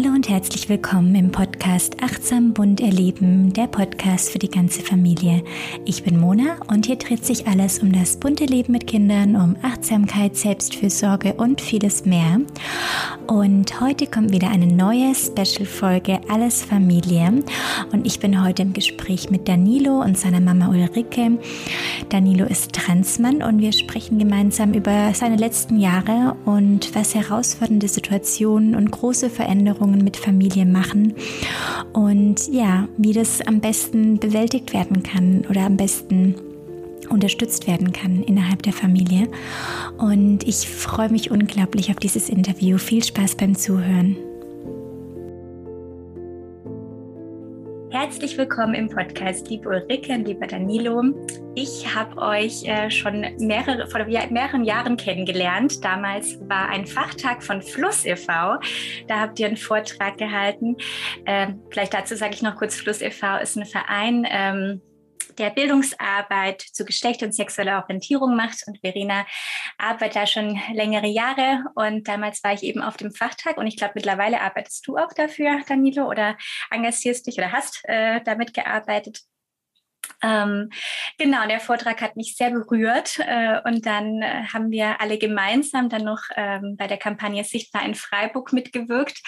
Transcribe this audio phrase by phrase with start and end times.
[0.00, 5.42] Hallo und herzlich willkommen im Podcast Achtsam Bunt Erleben, der Podcast für die ganze Familie.
[5.86, 9.56] Ich bin Mona und hier dreht sich alles um das bunte Leben mit Kindern, um
[9.60, 12.38] Achtsamkeit, Selbstfürsorge und vieles mehr.
[13.28, 17.44] Und heute kommt wieder eine neue Special-Folge Alles Familie.
[17.92, 21.38] Und ich bin heute im Gespräch mit Danilo und seiner Mama Ulrike.
[22.08, 28.74] Danilo ist Transmann und wir sprechen gemeinsam über seine letzten Jahre und was herausfordernde Situationen
[28.74, 31.12] und große Veränderungen mit Familie machen
[31.92, 36.34] und ja, wie das am besten bewältigt werden kann oder am besten
[37.08, 39.28] unterstützt werden kann innerhalb der Familie.
[39.98, 42.78] Und ich freue mich unglaublich auf dieses Interview.
[42.78, 44.16] Viel Spaß beim Zuhören.
[47.90, 51.02] Herzlich willkommen im Podcast, liebe Ulrike und lieber Danilo.
[51.54, 55.82] Ich habe euch äh, schon mehrere, vor mehreren Jahren kennengelernt.
[55.82, 58.58] Damals war ein Fachtag von Fluss e.V.
[59.08, 60.76] Da habt ihr einen Vortrag gehalten.
[61.24, 63.38] Äh, vielleicht dazu sage ich noch kurz, Fluss e.V.
[63.38, 64.82] ist ein Verein, ähm,
[65.38, 68.64] der Bildungsarbeit zu Geschlecht und sexueller Orientierung macht.
[68.66, 69.26] Und Verena
[69.78, 71.64] arbeitet da schon längere Jahre.
[71.74, 73.56] Und damals war ich eben auf dem Fachtag.
[73.56, 76.36] Und ich glaube, mittlerweile arbeitest du auch dafür, Danilo, oder
[76.70, 79.20] engagierst dich oder hast äh, damit gearbeitet.
[80.22, 80.70] Ähm,
[81.16, 85.88] genau, der Vortrag hat mich sehr berührt äh, und dann äh, haben wir alle gemeinsam
[85.88, 89.22] dann noch ähm, bei der Kampagne Sichtbar in Freiburg mitgewirkt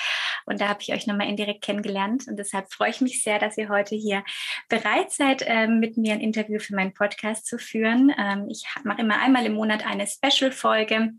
[0.47, 3.57] und da habe ich euch nochmal indirekt kennengelernt und deshalb freue ich mich sehr, dass
[3.57, 4.25] ihr heute hier
[4.69, 8.13] bereit seid, äh, mit mir ein Interview für meinen Podcast zu führen.
[8.19, 11.13] Ähm, ich mache immer einmal im Monat eine Special-Folge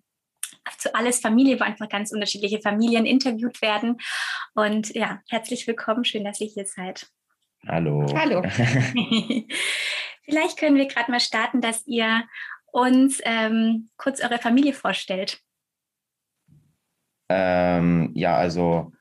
[0.78, 3.98] zu alles Familie, wo einfach ganz unterschiedliche Familien interviewt werden.
[4.54, 7.08] Und ja, herzlich willkommen, schön, dass ihr hier seid.
[7.68, 8.06] Hallo.
[8.16, 8.42] Hallo.
[10.26, 12.24] Vielleicht können wir gerade mal starten, dass ihr
[12.72, 15.40] uns ähm, kurz eure Familie vorstellt.
[17.30, 18.92] Ähm, ja, also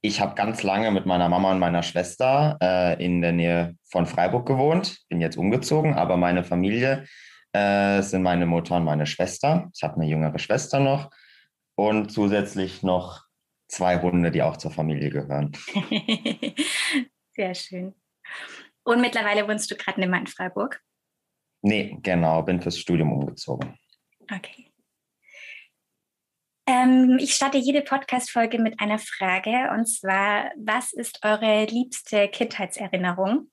[0.00, 4.06] ich habe ganz lange mit meiner Mama und meiner Schwester äh, in der Nähe von
[4.06, 7.06] Freiburg gewohnt, bin jetzt umgezogen, aber meine Familie
[7.52, 9.70] äh, sind meine Mutter und meine Schwester.
[9.74, 11.10] Ich habe eine jüngere Schwester noch
[11.74, 13.24] und zusätzlich noch
[13.68, 15.52] zwei Hunde, die auch zur Familie gehören.
[17.34, 17.94] Sehr schön.
[18.82, 20.80] Und mittlerweile wohnst du gerade nicht mehr in Freiburg?
[21.62, 23.78] Nee, genau, bin fürs Studium umgezogen.
[24.32, 24.70] Okay.
[26.66, 33.50] Ähm, ich starte jede Podcast-Folge mit einer Frage und zwar: Was ist eure liebste Kindheitserinnerung?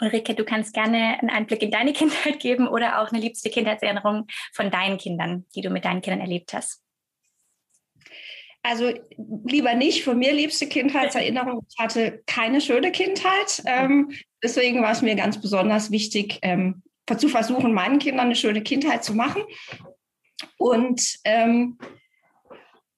[0.00, 4.26] Ulrike, du kannst gerne einen Einblick in deine Kindheit geben oder auch eine liebste Kindheitserinnerung
[4.52, 6.81] von deinen Kindern, die du mit deinen Kindern erlebt hast.
[8.62, 8.92] Also
[9.44, 10.04] lieber nicht.
[10.04, 11.66] Von mir liebste Kindheitserinnerung.
[11.68, 13.62] Ich hatte keine schöne Kindheit.
[13.66, 14.12] Ähm,
[14.42, 16.82] deswegen war es mir ganz besonders wichtig, ähm,
[17.18, 19.42] zu versuchen, meinen Kindern eine schöne Kindheit zu machen.
[20.56, 21.78] Und ähm,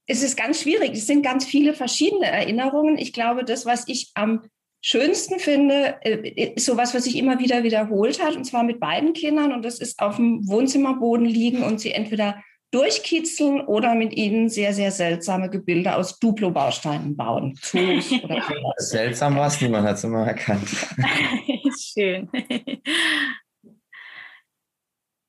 [0.06, 0.92] es ist ganz schwierig.
[0.92, 2.98] Es sind ganz viele verschiedene Erinnerungen.
[2.98, 4.42] Ich glaube, das, was ich am
[4.82, 9.14] schönsten finde, äh, ist sowas, was sich immer wieder wiederholt hat, und zwar mit beiden
[9.14, 9.52] Kindern.
[9.52, 14.72] Und das ist auf dem Wohnzimmerboden liegen und sie entweder durchkitzeln oder mit ihnen sehr,
[14.72, 17.58] sehr seltsame Gebilde aus Duplo-Bausteinen bauen.
[18.78, 20.68] Seltsam war es, niemand hat es immer erkannt.
[21.78, 22.28] Schön.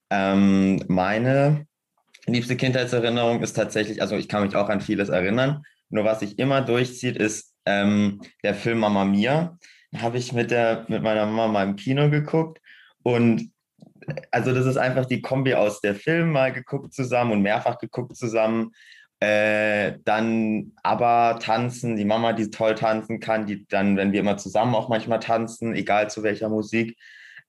[0.09, 1.67] ähm, meine
[2.25, 6.39] liebste Kindheitserinnerung ist tatsächlich, also ich kann mich auch an vieles erinnern, nur was sich
[6.39, 9.57] immer durchzieht, ist ähm, der Film Mama Mia.
[9.91, 12.59] Da habe ich mit, der, mit meiner Mama mal im Kino geguckt
[13.03, 13.51] und
[14.31, 18.15] also das ist einfach die Kombi aus der Film mal geguckt zusammen und mehrfach geguckt
[18.15, 18.71] zusammen.
[19.19, 24.37] Äh, dann aber tanzen, die Mama, die toll tanzen kann, die dann, wenn wir immer
[24.37, 26.97] zusammen auch manchmal tanzen, egal zu welcher Musik.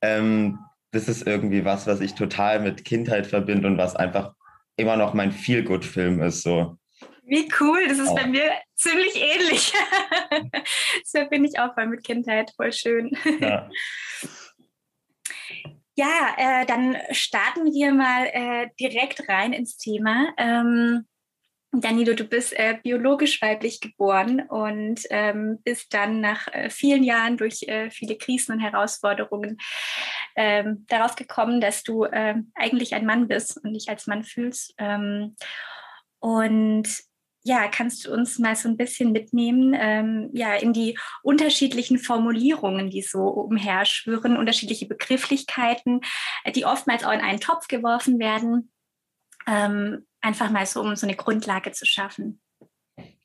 [0.00, 0.58] Ähm,
[0.92, 4.32] das ist irgendwie was, was ich total mit Kindheit verbinde und was einfach
[4.76, 6.42] immer noch mein Feel-Good-Film ist.
[6.42, 6.78] So.
[7.24, 8.14] Wie cool, das ist auch.
[8.14, 9.72] bei mir ziemlich ähnlich.
[11.00, 13.10] das verbinde ich auch voll mit Kindheit, voll schön.
[13.40, 13.68] Ja.
[15.98, 20.28] Ja, äh, dann starten wir mal äh, direkt rein ins Thema.
[20.36, 21.06] Ähm,
[21.72, 27.38] Danilo, du bist äh, biologisch weiblich geboren und ähm, bist dann nach äh, vielen Jahren
[27.38, 29.56] durch äh, viele Krisen und Herausforderungen
[30.36, 34.74] ähm, darauf gekommen, dass du ähm, eigentlich ein Mann bist und dich als Mann fühlst.
[34.76, 35.34] Ähm,
[36.18, 36.88] und
[37.46, 42.90] ja, kannst du uns mal so ein bisschen mitnehmen, ähm, ja, in die unterschiedlichen Formulierungen,
[42.90, 46.00] die so umherschwirren, unterschiedliche Begrifflichkeiten,
[46.42, 48.72] äh, die oftmals auch in einen Topf geworfen werden,
[49.46, 52.40] ähm, einfach mal so, um so eine Grundlage zu schaffen.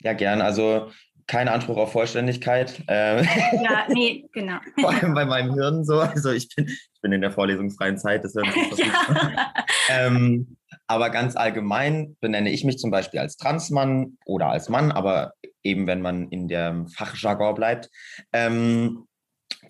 [0.01, 0.41] Ja, gern.
[0.41, 0.91] Also
[1.25, 2.83] kein Anspruch auf Vollständigkeit.
[2.87, 3.27] Ähm,
[3.63, 4.59] ja, nee, genau.
[4.79, 5.99] Vor allem bei meinem Hirn so.
[5.99, 8.45] Also ich bin, ich bin in der vorlesungsfreien Zeit, deshalb.
[9.89, 10.57] ähm,
[10.91, 15.33] aber ganz allgemein benenne ich mich zum Beispiel als Transmann oder als Mann, aber
[15.63, 17.89] eben wenn man in der Fachjargon bleibt.
[18.33, 19.07] Ähm,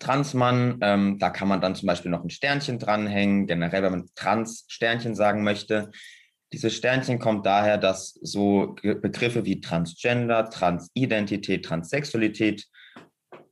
[0.00, 4.08] Transmann, ähm, da kann man dann zum Beispiel noch ein Sternchen dranhängen, generell, wenn man
[4.16, 5.92] Trans-Sternchen sagen möchte.
[6.52, 12.66] Dieses Sternchen kommt daher, dass so Begriffe wie Transgender, Transidentität, Transsexualität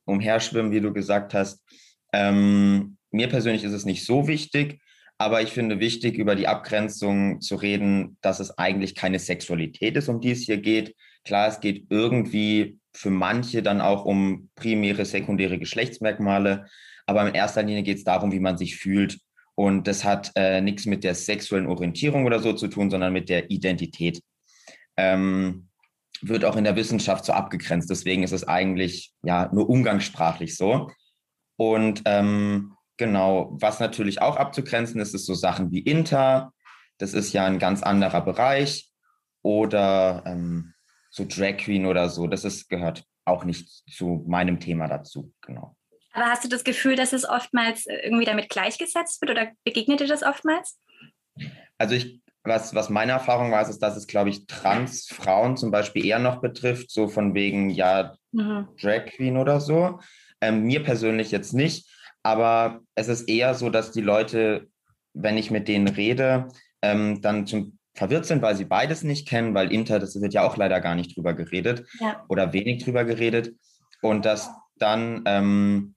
[0.06, 1.62] umherschwimmen, wie du gesagt hast.
[2.12, 4.80] Ähm, mir persönlich ist es nicht so wichtig,
[5.20, 10.08] aber ich finde wichtig, über die Abgrenzung zu reden, dass es eigentlich keine Sexualität ist,
[10.08, 10.96] um die es hier geht.
[11.24, 16.64] Klar, es geht irgendwie für manche dann auch um primäre, sekundäre Geschlechtsmerkmale,
[17.04, 19.18] aber in erster Linie geht es darum, wie man sich fühlt.
[19.54, 23.28] Und das hat äh, nichts mit der sexuellen Orientierung oder so zu tun, sondern mit
[23.28, 24.22] der Identität.
[24.96, 25.68] Ähm,
[26.22, 27.90] wird auch in der Wissenschaft so abgegrenzt.
[27.90, 30.90] Deswegen ist es eigentlich ja nur umgangssprachlich so.
[31.58, 36.52] Und ähm, Genau, was natürlich auch abzugrenzen ist, ist so Sachen wie Inter.
[36.98, 38.90] Das ist ja ein ganz anderer Bereich.
[39.40, 40.74] Oder ähm,
[41.08, 42.26] so Drag Queen oder so.
[42.26, 45.32] Das ist, gehört auch nicht zu meinem Thema dazu.
[45.40, 45.74] Genau.
[46.12, 50.06] Aber hast du das Gefühl, dass es oftmals irgendwie damit gleichgesetzt wird oder begegnet dir
[50.06, 50.78] das oftmals?
[51.78, 56.04] Also ich, was, was meine Erfahrung war, ist, dass es, glaube ich, Transfrauen zum Beispiel
[56.04, 58.68] eher noch betrifft, so von wegen, ja, mhm.
[58.78, 60.00] Drag Queen oder so.
[60.42, 61.89] Ähm, mir persönlich jetzt nicht.
[62.22, 64.68] Aber es ist eher so, dass die Leute,
[65.14, 66.48] wenn ich mit denen rede,
[66.82, 70.46] ähm, dann zum verwirrt sind, weil sie beides nicht kennen, weil Inter, das wird ja
[70.46, 72.24] auch leider gar nicht drüber geredet ja.
[72.28, 73.54] oder wenig drüber geredet.
[74.00, 75.94] Und dass dann ähm,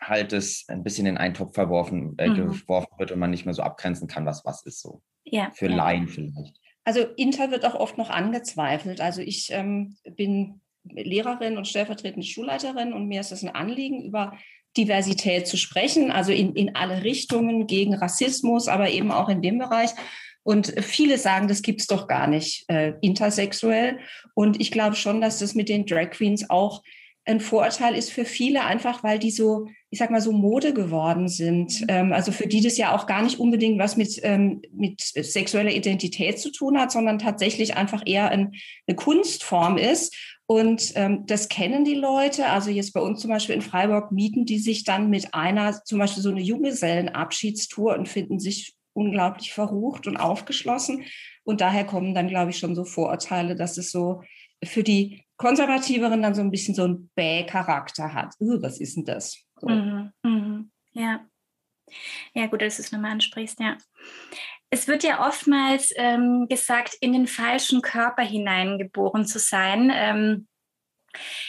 [0.00, 2.34] halt es ein bisschen in einen Topf verworfen, äh, mhm.
[2.52, 5.02] geworfen wird und man nicht mehr so abgrenzen kann, was was ist so.
[5.24, 5.50] Ja.
[5.54, 5.76] Für ja.
[5.76, 6.58] Laien vielleicht.
[6.84, 9.00] Also Inter wird auch oft noch angezweifelt.
[9.00, 14.38] Also ich ähm, bin Lehrerin und stellvertretende Schulleiterin und mir ist es ein Anliegen, über
[14.76, 19.58] Diversität zu sprechen, also in, in alle Richtungen gegen Rassismus, aber eben auch in dem
[19.58, 19.90] Bereich.
[20.42, 23.98] Und viele sagen, das gibt es doch gar nicht äh, intersexuell.
[24.34, 26.82] Und ich glaube schon, dass das mit den Drag Queens auch
[27.26, 31.28] ein Vorurteil ist für viele, einfach weil die so, ich sag mal, so Mode geworden
[31.28, 31.84] sind.
[31.88, 35.72] Ähm, also für die das ja auch gar nicht unbedingt was mit, ähm, mit sexueller
[35.72, 38.52] Identität zu tun hat, sondern tatsächlich einfach eher ein,
[38.86, 40.16] eine Kunstform ist.
[40.50, 42.46] Und ähm, das kennen die Leute.
[42.46, 46.00] Also jetzt bei uns zum Beispiel in Freiburg mieten die sich dann mit einer, zum
[46.00, 51.04] Beispiel so eine Junggesellenabschiedstour und finden sich unglaublich verrucht und aufgeschlossen.
[51.44, 54.24] Und daher kommen dann, glaube ich, schon so Vorurteile, dass es so
[54.64, 58.34] für die Konservativeren dann so ein bisschen so ein Bäh-Charakter hat.
[58.40, 59.38] Uh, was ist denn das?
[59.54, 59.68] So.
[59.68, 61.24] Mhm, mhm, ja.
[62.34, 63.78] Ja, gut, dass du es nochmal ansprichst, ja.
[64.70, 69.90] Es wird ja oftmals ähm, gesagt, in den falschen Körper hineingeboren zu sein.
[69.92, 70.46] Ähm,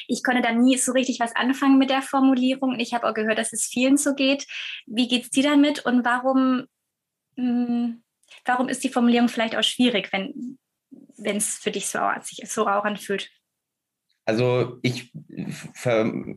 [0.08, 2.80] ich konnte da nie so richtig was anfangen mit der Formulierung.
[2.80, 4.48] Ich habe auch gehört, dass es vielen so geht.
[4.88, 6.66] Wie geht es dir damit und warum,
[7.36, 8.04] mh, hm,
[8.46, 10.58] warum ist die Formulierung vielleicht auch schwierig, wenn
[11.38, 13.30] es für dich so, sich so auch anfühlt?
[14.26, 15.12] Also ich,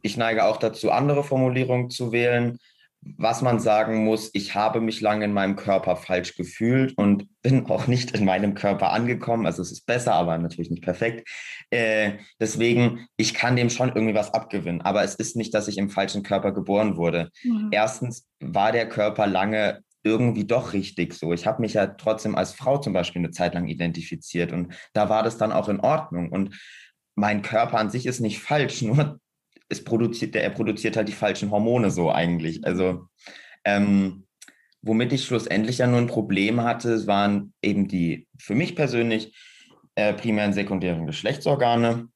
[0.03, 2.59] ich neige auch dazu, andere Formulierungen zu wählen
[3.19, 7.67] was man sagen muss, ich habe mich lange in meinem Körper falsch gefühlt und bin
[7.67, 9.47] auch nicht in meinem Körper angekommen.
[9.47, 11.29] Also es ist besser, aber natürlich nicht perfekt.
[11.71, 14.81] Äh, deswegen, ich kann dem schon irgendwie was abgewinnen.
[14.81, 17.31] Aber es ist nicht, dass ich im falschen Körper geboren wurde.
[17.43, 17.69] Mhm.
[17.73, 21.33] Erstens war der Körper lange irgendwie doch richtig so.
[21.33, 25.09] Ich habe mich ja trotzdem als Frau zum Beispiel eine Zeit lang identifiziert und da
[25.09, 26.31] war das dann auch in Ordnung.
[26.31, 26.59] Und
[27.17, 29.19] mein Körper an sich ist nicht falsch, nur
[29.69, 32.65] es produziert, er produziert halt die falschen Hormone so eigentlich.
[32.65, 33.09] Also
[33.65, 34.27] ähm,
[34.83, 39.35] womit ich schlussendlich ja nur ein Problem hatte, waren eben die für mich persönlich
[39.95, 42.09] äh, primären sekundären Geschlechtsorgane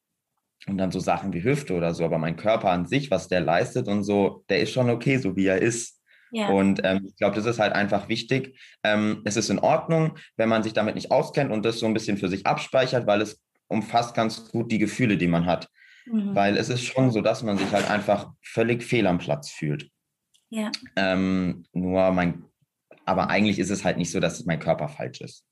[0.67, 2.05] und dann so Sachen wie Hüfte oder so.
[2.05, 5.35] Aber mein Körper an sich, was der leistet und so, der ist schon okay, so
[5.35, 5.99] wie er ist.
[6.31, 6.49] Ja.
[6.49, 8.59] Und ähm, ich glaube, das ist halt einfach wichtig.
[8.83, 11.93] Ähm, es ist in Ordnung, wenn man sich damit nicht auskennt und das so ein
[11.93, 15.69] bisschen für sich abspeichert, weil es umfasst ganz gut die Gefühle, die man hat.
[16.11, 16.35] Mhm.
[16.35, 19.89] Weil es ist schon so, dass man sich halt einfach völlig fehl am Platz fühlt.
[20.49, 20.71] Ja.
[20.95, 22.43] Ähm, nur mein,
[23.05, 25.45] aber eigentlich ist es halt nicht so, dass mein Körper falsch ist.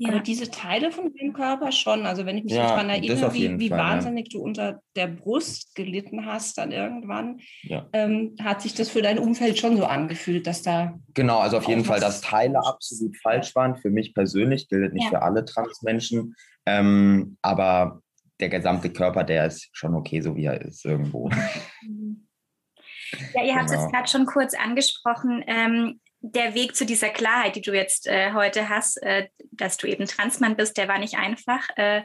[0.00, 0.10] Ja.
[0.10, 3.58] Aber diese Teile von deinem Körper schon, also wenn ich mich ja, daran erinnere, wie,
[3.58, 4.38] wie Fall, wahnsinnig ja.
[4.38, 7.88] du unter der Brust gelitten hast dann irgendwann, ja.
[7.92, 10.96] ähm, hat sich das für dein Umfeld schon so angefühlt, dass da...
[11.14, 15.08] Genau, also auf jeden Fall, dass Teile absolut falsch waren, für mich persönlich, gilt nicht
[15.08, 18.00] für alle Transmenschen, ähm, aber
[18.40, 21.30] der gesamte Körper, der ist schon okay, so wie er ist irgendwo.
[23.34, 23.84] Ja, ihr habt genau.
[23.84, 25.42] es gerade schon kurz angesprochen.
[25.46, 29.86] Ähm, der Weg zu dieser Klarheit, die du jetzt äh, heute hast, äh, dass du
[29.86, 31.68] eben Transmann bist, der war nicht einfach.
[31.76, 32.02] Äh,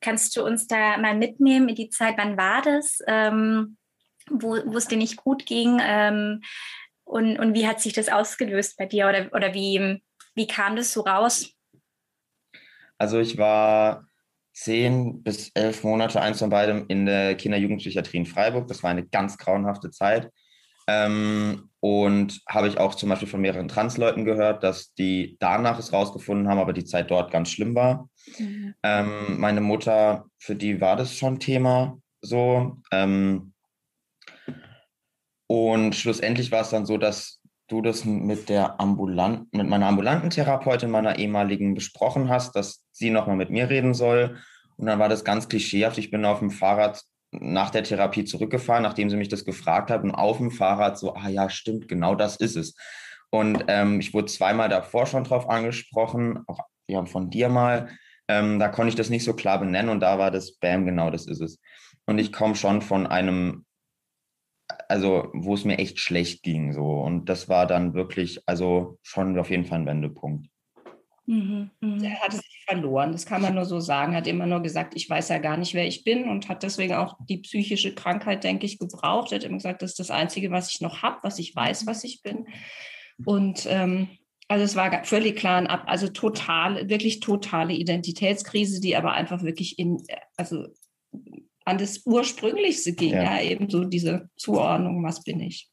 [0.00, 2.14] kannst du uns da mal mitnehmen in die Zeit?
[2.16, 3.76] Wann war das, ähm,
[4.30, 5.80] wo, wo es dir nicht gut ging?
[5.82, 6.42] Ähm,
[7.04, 10.02] und, und wie hat sich das ausgelöst bei dir oder, oder wie,
[10.34, 11.52] wie kam das so raus?
[12.96, 14.07] Also ich war
[14.58, 18.66] zehn bis elf Monate, eins von beidem, in der Kinder-Jugendpsychiatrie in Freiburg.
[18.66, 20.30] Das war eine ganz grauenhafte Zeit.
[20.88, 25.92] Ähm, und habe ich auch zum Beispiel von mehreren Transleuten gehört, dass die danach es
[25.92, 28.08] rausgefunden haben, aber die Zeit dort ganz schlimm war.
[28.38, 28.74] Mhm.
[28.82, 32.78] Ähm, meine Mutter, für die war das schon Thema so.
[32.90, 33.52] Ähm,
[35.46, 37.37] und schlussendlich war es dann so, dass
[37.68, 43.10] du das mit der ambulanten, mit meiner ambulanten Therapeutin, meiner ehemaligen, besprochen hast, dass sie
[43.10, 44.38] nochmal mit mir reden soll.
[44.76, 45.98] Und dann war das ganz klischeehaft.
[45.98, 50.02] Ich bin auf dem Fahrrad nach der Therapie zurückgefahren, nachdem sie mich das gefragt hat
[50.02, 52.74] und auf dem Fahrrad so, ah ja, stimmt, genau das ist es.
[53.30, 57.90] Und ähm, ich wurde zweimal davor schon drauf angesprochen, auch ja, von dir mal.
[58.28, 61.10] Ähm, da konnte ich das nicht so klar benennen und da war das, bam, genau
[61.10, 61.60] das ist es.
[62.06, 63.66] Und ich komme schon von einem,
[64.88, 67.00] also wo es mir echt schlecht ging so.
[67.00, 70.48] Und das war dann wirklich, also schon auf jeden Fall ein Wendepunkt.
[71.26, 72.04] Mhm, mh.
[72.06, 74.12] Er hatte sich verloren, das kann man nur so sagen.
[74.12, 76.62] Er hat immer nur gesagt, ich weiß ja gar nicht, wer ich bin und hat
[76.62, 79.30] deswegen auch die psychische Krankheit, denke ich, gebraucht.
[79.30, 81.86] Er hat immer gesagt, das ist das Einzige, was ich noch habe, was ich weiß,
[81.86, 82.46] was ich bin.
[83.26, 84.08] Und ähm,
[84.48, 89.78] also es war völlig klar, ab, also total, wirklich totale Identitätskrise, die aber einfach wirklich
[89.78, 90.02] in,
[90.38, 90.68] also
[91.68, 95.68] an das Ursprünglichste ging, ja, ja eben so diese Zuordnung, was bin ich.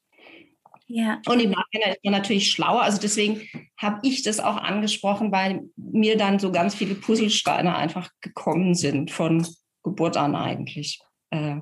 [0.88, 1.20] Ja.
[1.26, 2.82] Und im Nachhinein ist man natürlich schlauer.
[2.82, 3.42] Also deswegen
[3.76, 9.10] habe ich das auch angesprochen, weil mir dann so ganz viele Puzzlesteine einfach gekommen sind
[9.10, 9.44] von
[9.82, 11.00] Geburt an eigentlich,
[11.30, 11.56] äh,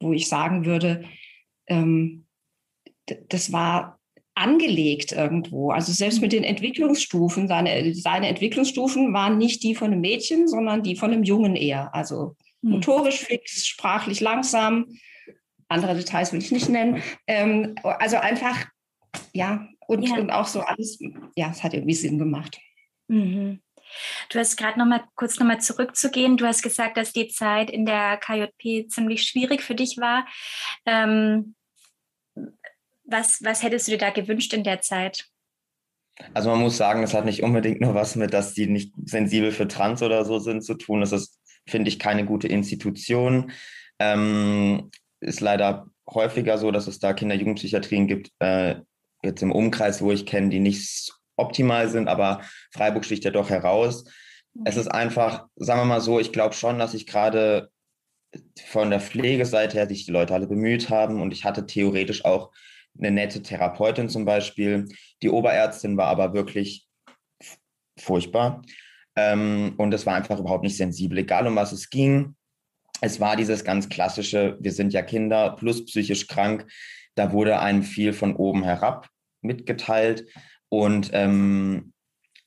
[0.00, 1.04] wo ich sagen würde,
[1.66, 2.26] ähm,
[3.28, 3.98] das war
[4.34, 5.70] angelegt irgendwo.
[5.70, 10.82] Also selbst mit den Entwicklungsstufen, seine, seine Entwicklungsstufen waren nicht die von einem Mädchen, sondern
[10.84, 11.92] die von einem Jungen eher.
[11.94, 12.36] Also.
[12.62, 14.86] Motorisch fix, sprachlich langsam,
[15.68, 17.02] andere Details will ich nicht nennen.
[17.26, 18.66] Ähm, also einfach,
[19.32, 20.16] ja und, ja.
[20.16, 20.98] und auch so alles,
[21.36, 22.58] ja, es hat irgendwie Sinn gemacht.
[23.08, 23.60] Mhm.
[24.28, 26.36] Du hast gerade noch mal kurz noch mal zurückzugehen.
[26.36, 30.26] Du hast gesagt, dass die Zeit in der KJP ziemlich schwierig für dich war.
[30.86, 31.56] Ähm,
[33.04, 35.26] was, was hättest du dir da gewünscht in der Zeit?
[36.34, 39.50] Also man muss sagen, es hat nicht unbedingt nur was mit, dass die nicht sensibel
[39.50, 41.00] für Trans oder so sind zu tun.
[41.00, 41.39] Das ist,
[41.70, 43.52] finde ich, keine gute Institution.
[43.98, 48.76] Ähm, ist leider häufiger so, dass es da Kinder-Jugendpsychiatrien gibt, äh,
[49.22, 53.50] jetzt im Umkreis, wo ich kenne, die nicht optimal sind, aber Freiburg sticht ja doch
[53.50, 54.04] heraus.
[54.04, 54.64] Okay.
[54.64, 57.70] Es ist einfach, sagen wir mal so, ich glaube schon, dass ich gerade
[58.66, 62.50] von der Pflegeseite her sich die Leute alle bemüht haben und ich hatte theoretisch auch
[62.98, 64.88] eine nette Therapeutin zum Beispiel.
[65.22, 66.86] Die Oberärztin war aber wirklich
[67.98, 68.62] furchtbar
[69.16, 72.34] ähm, und es war einfach überhaupt nicht sensibel, egal um was es ging
[73.00, 76.70] es war dieses ganz klassische, wir sind ja Kinder plus psychisch krank.
[77.14, 79.08] Da wurde einem viel von oben herab
[79.42, 80.26] mitgeteilt
[80.68, 81.92] und ähm,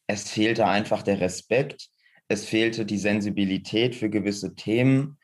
[0.08, 1.89] es fehlte einfach der Respekt,
[2.27, 5.17] es fehlte die Sensibilität für gewisse Themen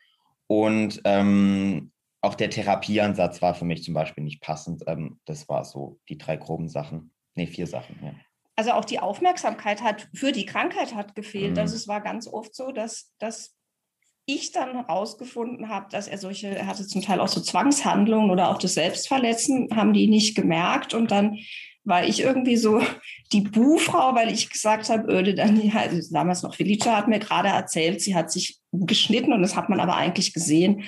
[0.46, 4.82] und ähm, auch der Therapieansatz war für mich zum Beispiel nicht passend.
[4.86, 8.14] Ähm, das war so die drei groben Sachen, nee, vier Sachen, ja.
[8.60, 11.52] Also auch die Aufmerksamkeit hat für die Krankheit hat gefehlt.
[11.52, 11.60] Mhm.
[11.60, 13.56] Also es war ganz oft so, dass, dass
[14.26, 18.50] ich dann herausgefunden habe, dass er solche, er hatte zum Teil auch so Zwangshandlungen oder
[18.50, 20.94] auch das Selbstverletzen, haben die nicht gemerkt.
[20.94, 21.38] Und dann
[21.84, 22.80] war ich irgendwie so
[23.32, 27.48] die Buhfrau, weil ich gesagt habe, öde dann, also damals noch Felicia hat mir gerade
[27.48, 30.84] erzählt, sie hat sich geschnitten und das hat man aber eigentlich gesehen.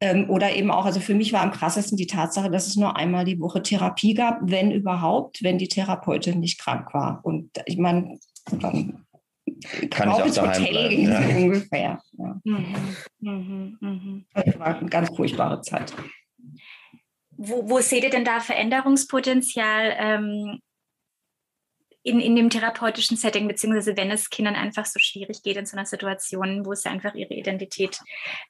[0.00, 2.96] Ähm, oder eben auch, also für mich war am krassesten die Tatsache, dass es nur
[2.96, 7.20] einmal die Woche Therapie gab, wenn überhaupt, wenn die Therapeutin nicht krank war.
[7.22, 8.18] Und ich meine,
[8.50, 9.04] dann
[9.90, 11.02] kann ich auch daheim Hotel bleiben.
[11.02, 11.36] Ja.
[11.36, 12.02] ungefähr.
[12.12, 12.40] Ja.
[12.44, 12.96] Mhm.
[13.20, 13.78] Mhm.
[13.80, 14.26] Mhm.
[14.34, 15.92] Das war eine ganz furchtbare Zeit.
[17.30, 20.60] Wo, wo seht ihr denn da Veränderungspotenzial ähm,
[22.02, 25.76] in, in dem therapeutischen Setting, beziehungsweise wenn es Kindern einfach so schwierig geht in so
[25.76, 28.00] einer Situation, wo sie einfach ihre Identität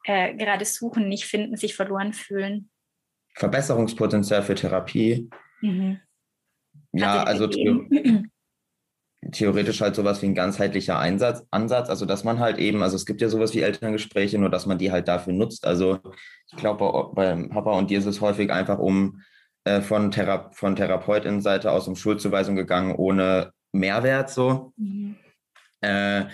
[0.05, 2.71] äh, gerade suchen, nicht finden, sich verloren fühlen?
[3.35, 5.29] Verbesserungspotenzial für Therapie.
[5.61, 6.01] Mhm.
[6.93, 7.59] Ja, also, also
[9.31, 13.07] theoretisch halt sowas wie ein ganzheitlicher Einsatz, Ansatz, also dass man halt eben, also es
[13.07, 15.67] gibt ja sowas wie Elterngespräche, nur dass man die halt dafür nutzt.
[15.67, 16.01] Also
[16.51, 19.23] ich glaube, bei, bei Papa und dir ist es häufig einfach um
[19.65, 24.73] äh, von, Thera von Therapeutin-Seite aus um Schuldzuweisung gegangen, ohne Mehrwert so.
[24.77, 25.17] Mhm.
[25.81, 26.25] Äh,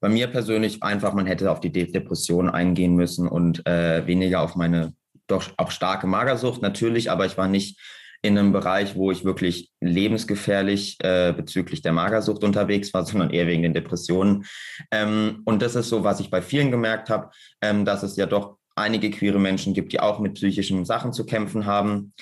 [0.00, 4.40] bei mir persönlich einfach, man hätte auf die De Depression eingehen müssen und äh, weniger
[4.40, 4.94] auf meine
[5.26, 7.78] doch auch starke Magersucht natürlich, aber ich war nicht
[8.22, 13.46] in einem Bereich, wo ich wirklich lebensgefährlich äh, bezüglich der Magersucht unterwegs war, sondern eher
[13.46, 14.44] wegen den Depressionen.
[14.90, 17.30] Ähm, und das ist so, was ich bei vielen gemerkt habe,
[17.62, 21.26] ähm, dass es ja doch einige queere Menschen gibt, die auch mit psychischen Sachen zu
[21.26, 22.12] kämpfen haben.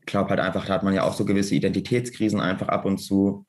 [0.00, 2.98] Ich glaube halt einfach, da hat man ja auch so gewisse Identitätskrisen einfach ab und
[2.98, 3.46] zu.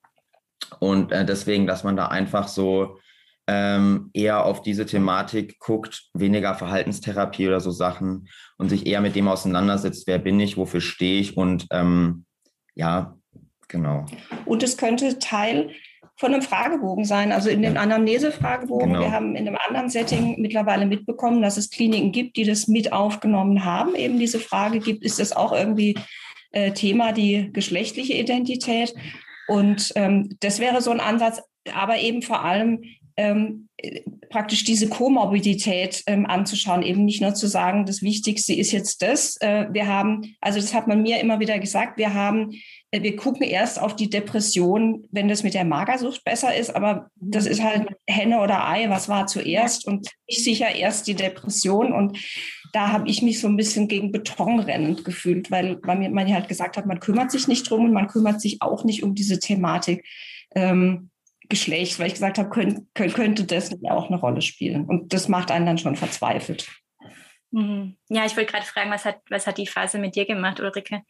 [0.80, 3.00] Und äh, deswegen, dass man da einfach so
[3.48, 9.16] ähm, eher auf diese Thematik guckt, weniger Verhaltenstherapie oder so Sachen und sich eher mit
[9.16, 12.26] dem auseinandersetzt, wer bin ich, wofür stehe ich und ähm,
[12.76, 13.18] ja,
[13.68, 14.06] genau.
[14.46, 15.72] Und es könnte Teil
[16.16, 18.94] von einem Fragebogen sein, also in den Anamnese-Fragebogen.
[18.94, 19.02] Genau.
[19.02, 22.94] Wir haben in einem anderen Setting mittlerweile mitbekommen, dass es Kliniken gibt, die das mit
[22.94, 23.96] aufgenommen haben.
[23.96, 25.96] Eben diese Frage gibt, ist das auch irgendwie
[26.52, 28.94] äh, Thema, die geschlechtliche Identität?
[29.48, 31.42] Und ähm, das wäre so ein Ansatz,
[31.74, 32.84] aber eben vor allem
[33.18, 33.70] ähm,
[34.30, 39.38] praktisch diese Komorbidität ähm, anzuschauen, eben nicht nur zu sagen, das Wichtigste ist jetzt das.
[39.42, 42.52] Äh, wir haben, also das hat man mir immer wieder gesagt, wir haben,
[42.92, 47.10] äh, wir gucken erst auf die Depression, wenn das mit der Magersucht besser ist, aber
[47.16, 51.94] das ist halt Henne oder Ei, was war zuerst und ich sicher erst die Depression
[51.94, 52.18] und
[52.74, 56.34] da habe ich mich so ein bisschen gegen Beton rennend gefühlt, weil, weil mir man
[56.34, 59.14] halt gesagt hat, man kümmert sich nicht drum und man kümmert sich auch nicht um
[59.14, 60.04] diese Thematik.
[60.56, 61.12] Ähm,
[61.50, 64.86] Geschlecht, weil ich gesagt habe, könnt, könnte das nicht auch eine Rolle spielen.
[64.86, 66.68] Und das macht einen dann schon verzweifelt.
[67.52, 67.98] Mhm.
[68.10, 71.02] Ja, ich wollte gerade fragen, was hat, was hat die Phase mit dir gemacht, Ulrike?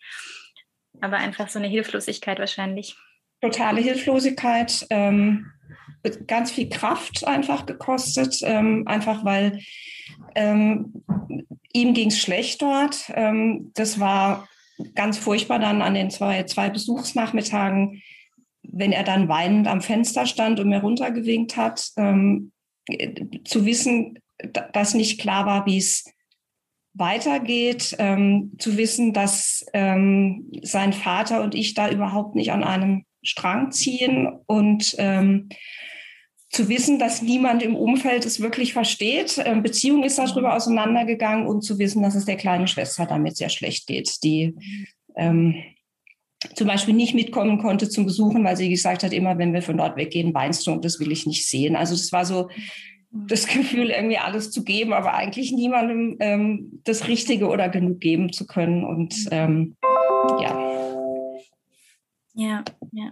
[1.02, 2.96] Aber einfach so eine Hilflosigkeit wahrscheinlich.
[3.42, 5.52] Totale Hilflosigkeit, ähm,
[6.28, 9.60] ganz viel Kraft einfach gekostet, ähm, einfach weil
[10.36, 11.04] ähm,
[11.74, 13.12] ihm ging es schlecht dort.
[13.16, 14.48] Ähm, das war
[14.96, 18.02] ganz furchtbar dann an den zwei, zwei Besuchsnachmittagen
[18.74, 22.52] wenn er dann weinend am Fenster stand und mir runtergewinkt hat, ähm,
[23.46, 24.20] zu wissen,
[24.74, 26.04] dass nicht klar war, wie es
[26.94, 33.06] weitergeht, ähm, zu wissen, dass ähm, sein Vater und ich da überhaupt nicht an einem
[33.24, 35.50] Strang ziehen und ähm,
[36.50, 39.42] zu wissen, dass niemand im Umfeld es wirklich versteht.
[39.44, 43.50] Ähm, Beziehung ist darüber auseinandergegangen und zu wissen, dass es der kleinen Schwester damit sehr
[43.50, 44.54] schlecht geht, die
[45.16, 45.56] ähm,
[46.56, 49.78] zum Beispiel nicht mitkommen konnte zum Besuchen, weil sie gesagt hat, immer wenn wir von
[49.78, 51.76] dort weggehen, weinst du und das will ich nicht sehen.
[51.76, 52.50] Also das war so
[53.12, 58.34] das Gefühl, irgendwie alles zu geben, aber eigentlich niemandem ähm, das Richtige oder genug geben
[58.34, 58.84] zu können.
[58.84, 59.76] Und ähm,
[60.42, 60.74] ja.
[62.34, 63.12] Ja, ja.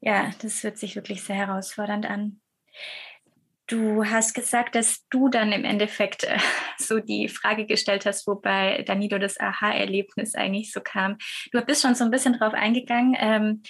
[0.00, 2.40] Ja, das hört sich wirklich sehr herausfordernd an.
[3.72, 6.36] Du hast gesagt, dass du dann im Endeffekt äh,
[6.78, 11.16] so die Frage gestellt hast, wobei Danilo das Aha-Erlebnis eigentlich so kam.
[11.52, 13.16] Du bist schon so ein bisschen drauf eingegangen.
[13.18, 13.62] Ähm,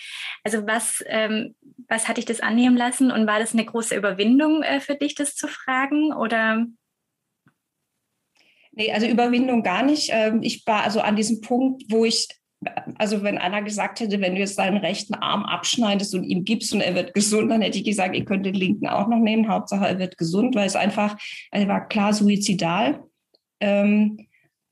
[0.43, 1.55] also was, ähm,
[1.87, 5.15] was hat dich das annehmen lassen und war das eine große Überwindung äh, für dich,
[5.15, 6.67] das zu fragen oder?
[8.73, 10.09] Nee, also Überwindung gar nicht.
[10.11, 12.27] Ähm, ich war also an diesem Punkt, wo ich
[12.99, 16.73] also wenn einer gesagt hätte, wenn du jetzt deinen rechten Arm abschneidest und ihm gibst
[16.73, 19.49] und er wird gesund, dann hätte ich gesagt, ihr könnt den linken auch noch nehmen.
[19.49, 21.17] Hauptsache, er wird gesund, weil es einfach,
[21.51, 23.03] er war klar suizidal.
[23.61, 24.27] Ähm,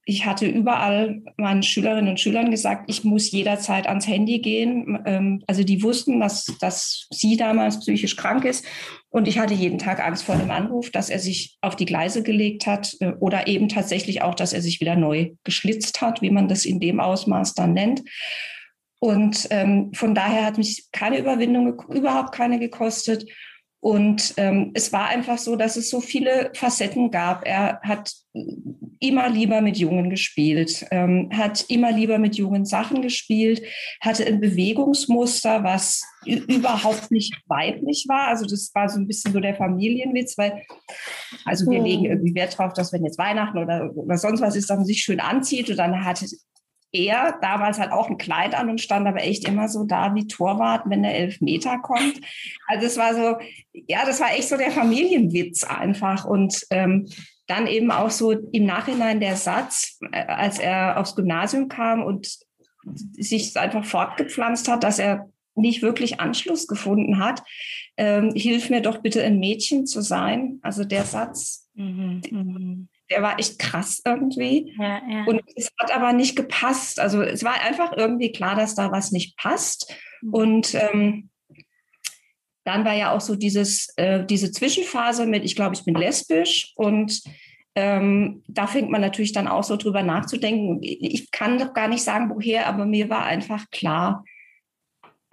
[0.04, 4.98] ich hatte überall meinen Schülerinnen und Schülern gesagt, ich muss jederzeit ans Handy gehen.
[5.04, 8.64] Ähm, also die wussten, dass, dass sie damals psychisch krank ist.
[9.12, 12.22] Und ich hatte jeden Tag Angst vor dem Anruf, dass er sich auf die Gleise
[12.22, 16.30] gelegt hat äh, oder eben tatsächlich auch, dass er sich wieder neu geschlitzt hat, wie
[16.30, 18.02] man das in dem Ausmaß dann nennt.
[19.00, 23.26] Und ähm, von daher hat mich keine Überwindung, überhaupt keine gekostet.
[23.80, 27.46] Und ähm, es war einfach so, dass es so viele Facetten gab.
[27.46, 28.12] Er hat
[29.00, 33.62] immer lieber mit Jungen gespielt, ähm, hat immer lieber mit jungen Sachen gespielt,
[34.02, 38.28] hatte ein Bewegungsmuster, was überhaupt nicht weiblich war.
[38.28, 40.62] Also das war so ein bisschen so der Familienwitz, weil
[41.46, 44.68] also wir legen irgendwie Wert drauf, dass wenn jetzt Weihnachten oder, oder sonst was ist,
[44.68, 46.26] dass man sich schön anzieht und dann hatte
[46.92, 50.26] er damals halt auch ein Kleid an und stand aber echt immer so da wie
[50.26, 52.20] Torwart, wenn der Elfmeter kommt.
[52.66, 53.36] Also es war so,
[53.72, 56.24] ja, das war echt so der Familienwitz einfach.
[56.24, 57.06] Und ähm,
[57.46, 62.38] dann eben auch so im Nachhinein der Satz, äh, als er aufs Gymnasium kam und
[63.12, 67.42] sich einfach fortgepflanzt hat, dass er nicht wirklich Anschluss gefunden hat.
[67.96, 70.58] Ähm, hilf mir doch bitte ein Mädchen zu sein.
[70.62, 74.74] Also der Satz, mhm, mhm der war echt krass irgendwie.
[74.78, 75.24] Ja, ja.
[75.24, 77.00] Und es hat aber nicht gepasst.
[77.00, 79.92] Also es war einfach irgendwie klar, dass da was nicht passt.
[80.22, 80.34] Mhm.
[80.34, 81.30] Und ähm,
[82.64, 86.72] dann war ja auch so dieses, äh, diese Zwischenphase mit, ich glaube, ich bin lesbisch
[86.76, 87.20] und
[87.74, 90.78] ähm, da fängt man natürlich dann auch so drüber nachzudenken.
[90.82, 94.24] Ich kann doch gar nicht sagen, woher, aber mir war einfach klar,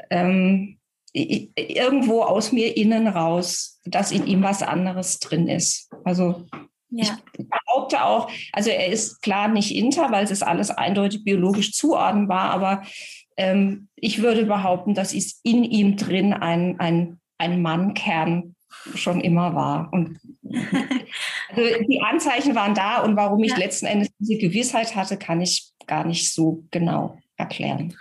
[0.09, 0.79] ähm,
[1.13, 5.89] ich, irgendwo aus mir innen raus, dass in ihm was anderes drin ist.
[6.03, 6.45] Also
[6.89, 7.17] ja.
[7.37, 12.51] Ich behaupte auch, also er ist klar nicht inter, weil es alles eindeutig biologisch zuordnenbar,
[12.51, 12.83] aber
[13.35, 18.55] ähm, ich würde behaupten, dass es in ihm drin ein, ein, ein Mannkern
[18.95, 19.91] schon immer war.
[19.91, 23.57] Und also die Anzeichen waren da und warum ich ja.
[23.57, 27.95] letzten Endes diese Gewissheit hatte, kann ich gar nicht so genau erklären.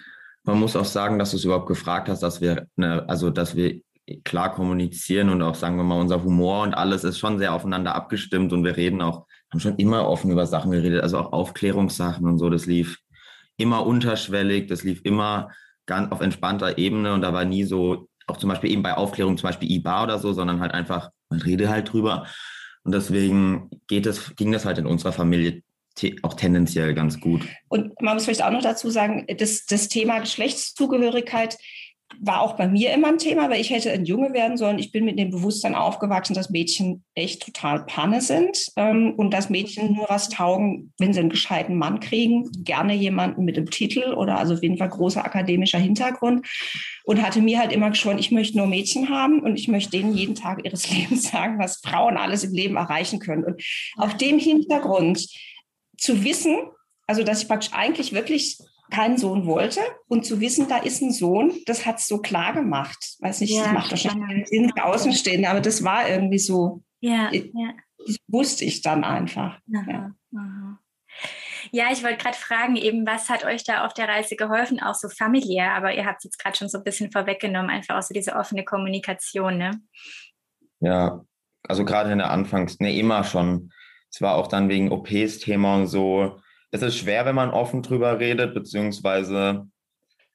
[0.45, 3.57] Man muss auch sagen, dass du es überhaupt gefragt hast, dass wir, eine, also dass
[3.57, 3.81] wir
[4.25, 7.95] klar kommunizieren und auch, sagen wir mal, unser Humor und alles ist schon sehr aufeinander
[7.95, 12.27] abgestimmt und wir reden auch, haben schon immer offen über Sachen geredet, also auch Aufklärungssachen
[12.27, 12.99] und so, das lief
[13.57, 15.51] immer unterschwellig, das lief immer
[15.87, 19.37] ganz auf entspannter Ebene und da war nie so, auch zum Beispiel eben bei Aufklärung,
[19.39, 22.27] zum Beispiel IBA oder so, sondern halt einfach, man redet halt drüber.
[22.83, 25.63] Und deswegen geht es, ging das halt in unserer Familie
[26.23, 27.43] auch tendenziell ganz gut.
[27.69, 31.57] Und man muss vielleicht auch noch dazu sagen, das, das Thema Geschlechtszugehörigkeit
[32.21, 34.79] war auch bei mir immer ein Thema, weil ich hätte ein Junge werden sollen.
[34.79, 39.51] Ich bin mit dem Bewusstsein aufgewachsen, dass Mädchen echt total Panne sind ähm, und dass
[39.51, 42.51] Mädchen nur was taugen, wenn sie einen gescheiten Mann kriegen.
[42.65, 46.47] Gerne jemanden mit einem Titel oder also auf jeden Fall großer akademischer Hintergrund.
[47.05, 50.15] Und hatte mir halt immer geschworen, ich möchte nur Mädchen haben und ich möchte denen
[50.15, 53.45] jeden Tag ihres Lebens sagen, was Frauen alles im Leben erreichen können.
[53.45, 53.63] Und
[53.97, 55.27] auf dem Hintergrund
[55.99, 56.57] zu wissen,
[57.07, 58.59] also dass ich praktisch eigentlich wirklich
[58.91, 62.53] keinen Sohn wollte und zu wissen, da ist ein Sohn, das hat es so klar
[62.53, 63.17] gemacht.
[63.21, 66.83] Weiß nicht, ja, das macht wahrscheinlich keinen Sinn für Außenstehende, aber das war irgendwie so.
[67.01, 67.73] Ja, ja.
[68.07, 69.59] Das wusste ich dann einfach.
[69.75, 70.15] Aha, ja.
[70.37, 70.79] Aha.
[71.73, 74.95] Ja, ich wollte gerade fragen, eben, was hat euch da auf der Reise geholfen, auch
[74.95, 78.03] so familiär, aber ihr habt es jetzt gerade schon so ein bisschen vorweggenommen, einfach auch
[78.03, 79.81] so diese offene Kommunikation, ne?
[80.81, 81.25] Ja,
[81.65, 83.73] also gerade in der Anfangs, ne, immer schon.
[84.13, 86.41] Es war auch dann wegen OPs-Thema und so,
[86.77, 89.67] es ist schwer, wenn man offen drüber redet, beziehungsweise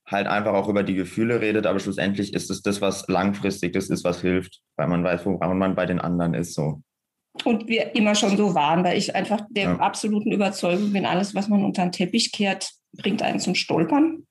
[0.06, 3.89] halt einfach auch über die Gefühle redet, aber schlussendlich ist es das, was langfristig das
[3.89, 6.54] ist, was hilft, weil man weiß, woran man bei den anderen ist.
[6.54, 6.82] So.
[7.45, 9.75] Und wir immer schon so waren, weil ich einfach der ja.
[9.77, 14.27] absoluten Überzeugung bin, alles, was man unter den Teppich kehrt, bringt einen zum Stolpern.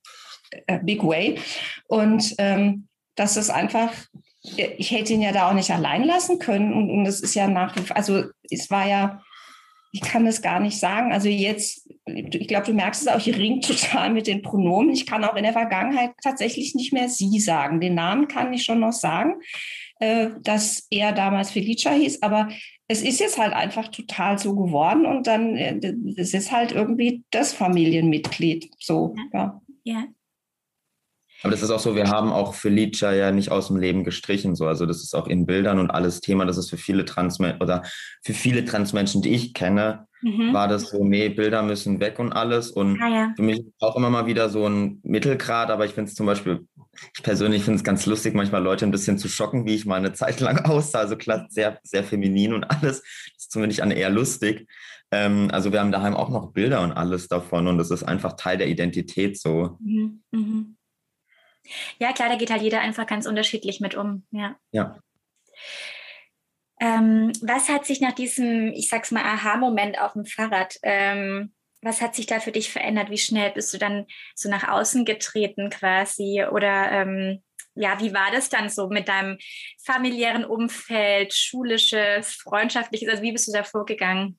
[0.66, 1.38] Äh, big way.
[1.87, 3.92] Und ähm, dass es einfach,
[4.42, 6.75] ich hätte ihn ja da auch nicht allein lassen können.
[6.75, 9.23] Und, und das ist ja nach, also es war ja
[9.92, 11.12] ich kann das gar nicht sagen.
[11.12, 14.90] Also jetzt, ich glaube, du merkst es auch, ich ringe total mit den Pronomen.
[14.90, 17.81] Ich kann auch in der Vergangenheit tatsächlich nicht mehr sie sagen.
[17.81, 19.35] Den Namen kann ich schon noch sagen,
[19.99, 22.49] äh, dass er damals Felicia hieß, aber
[22.88, 25.79] es ist jetzt halt einfach total so geworden und dann, äh,
[26.16, 28.70] es ist halt irgendwie das Familienmitglied.
[28.79, 29.61] So, ja.
[29.85, 30.07] ja.
[31.42, 34.55] Aber das ist auch so, wir haben auch Felicia ja nicht aus dem Leben gestrichen.
[34.55, 34.66] So.
[34.66, 36.44] Also das ist auch in Bildern und alles Thema.
[36.44, 37.83] Das ist für viele Transmenschen oder
[38.22, 40.53] für viele Transmenschen, die ich kenne, mhm.
[40.53, 42.70] war das so, nee, Bilder müssen weg und alles.
[42.70, 43.33] Und ah, ja.
[43.35, 46.66] für mich auch immer mal wieder so ein Mittelgrad, aber ich finde es zum Beispiel,
[47.16, 49.96] ich persönlich finde es ganz lustig, manchmal Leute ein bisschen zu schocken, wie ich mal
[49.96, 51.00] eine Zeit lang aussah.
[51.00, 53.00] Also klar, sehr, sehr feminin und alles.
[53.00, 54.68] Das ist zumindest an eher lustig.
[55.11, 58.35] Ähm, also wir haben daheim auch noch Bilder und alles davon und das ist einfach
[58.35, 59.76] Teil der Identität so.
[59.81, 60.22] Mhm.
[60.31, 60.76] Mhm.
[61.98, 64.26] Ja, klar, da geht halt jeder einfach ganz unterschiedlich mit um.
[64.30, 64.56] Ja.
[64.72, 64.98] ja.
[66.80, 71.52] Ähm, was hat sich nach diesem, ich sag's mal, Aha-Moment auf dem Fahrrad, ähm,
[71.83, 73.11] was hat sich da für dich verändert?
[73.11, 76.44] Wie schnell bist du dann so nach außen getreten quasi?
[76.50, 77.42] Oder ähm,
[77.74, 79.38] ja, wie war das dann so mit deinem
[79.85, 83.09] familiären Umfeld, schulisches, freundschaftliches?
[83.09, 84.38] Also wie bist du da vorgegangen?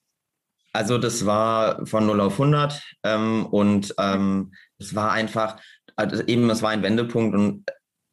[0.73, 5.59] Also das war von 0 auf 100 ähm, und ähm, es war einfach,
[5.95, 7.65] also eben, es war ein Wendepunkt und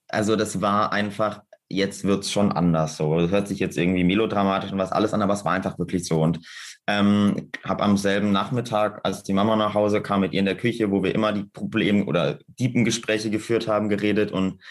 [0.08, 3.18] also das war einfach, jetzt wird es schon anders so.
[3.20, 6.06] Das hört sich jetzt irgendwie melodramatisch und was alles an, aber es war einfach wirklich
[6.06, 6.22] so.
[6.22, 6.40] Und
[6.86, 10.56] ähm, habe am selben Nachmittag, als die Mama nach Hause kam, mit ihr in der
[10.56, 14.62] Küche, wo wir immer die Probleme oder Diebengespräche geführt haben, geredet und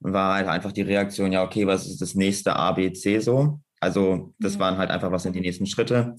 [0.00, 3.60] war halt einfach die Reaktion, ja, okay, was ist das nächste A, B, C so?
[3.80, 4.60] Also das mhm.
[4.60, 6.16] waren halt einfach, was sind die nächsten Schritte?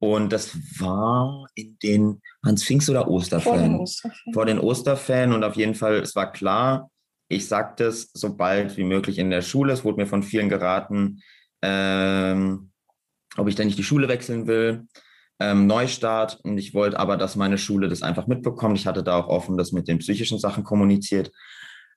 [0.00, 3.84] Und das war in den Hans Pfingst oder Osterferien.
[4.32, 4.60] Vor den Osterferien.
[4.60, 5.32] Osterferien.
[5.32, 6.90] Und auf jeden Fall, es war klar,
[7.28, 9.72] ich sagte es so bald wie möglich in der Schule.
[9.72, 11.20] Es wurde mir von vielen geraten,
[11.62, 12.70] ähm,
[13.36, 14.86] ob ich denn nicht die Schule wechseln will.
[15.40, 16.40] Ähm, Neustart.
[16.44, 18.78] Und ich wollte aber, dass meine Schule das einfach mitbekommt.
[18.78, 21.32] Ich hatte da auch offen das mit den psychischen Sachen kommuniziert.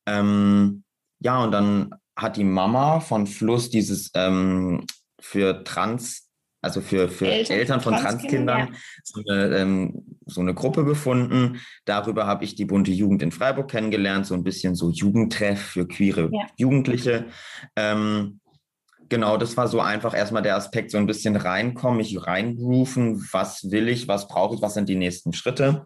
[0.07, 0.83] Ähm,
[1.19, 4.85] ja, und dann hat die Mama von Fluss dieses ähm,
[5.19, 6.30] für Trans
[6.61, 8.79] also für, für Eltern, Eltern von Transkindern, ja.
[9.03, 11.59] so, eine, ähm, so eine Gruppe gefunden.
[11.85, 15.87] Darüber habe ich die bunte Jugend in Freiburg kennengelernt, so ein bisschen so Jugendtreff für
[15.87, 16.45] queere ja.
[16.57, 17.25] Jugendliche.
[17.75, 18.39] Ähm,
[19.09, 23.71] genau, das war so einfach erstmal der Aspekt, so ein bisschen reinkommen, mich reinrufen, was
[23.71, 25.85] will ich, was brauche ich, was sind die nächsten Schritte.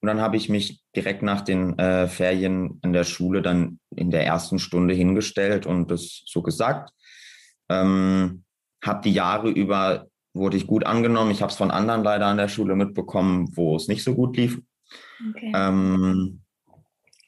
[0.00, 4.10] Und dann habe ich mich direkt nach den äh, Ferien in der Schule dann in
[4.10, 6.90] der ersten Stunde hingestellt und das so gesagt.
[7.68, 8.44] Ähm,
[8.84, 11.30] habe die Jahre über, wurde ich gut angenommen.
[11.30, 14.36] Ich habe es von anderen leider an der Schule mitbekommen, wo es nicht so gut
[14.36, 14.60] lief.
[15.30, 15.52] Okay.
[15.54, 16.40] Ähm,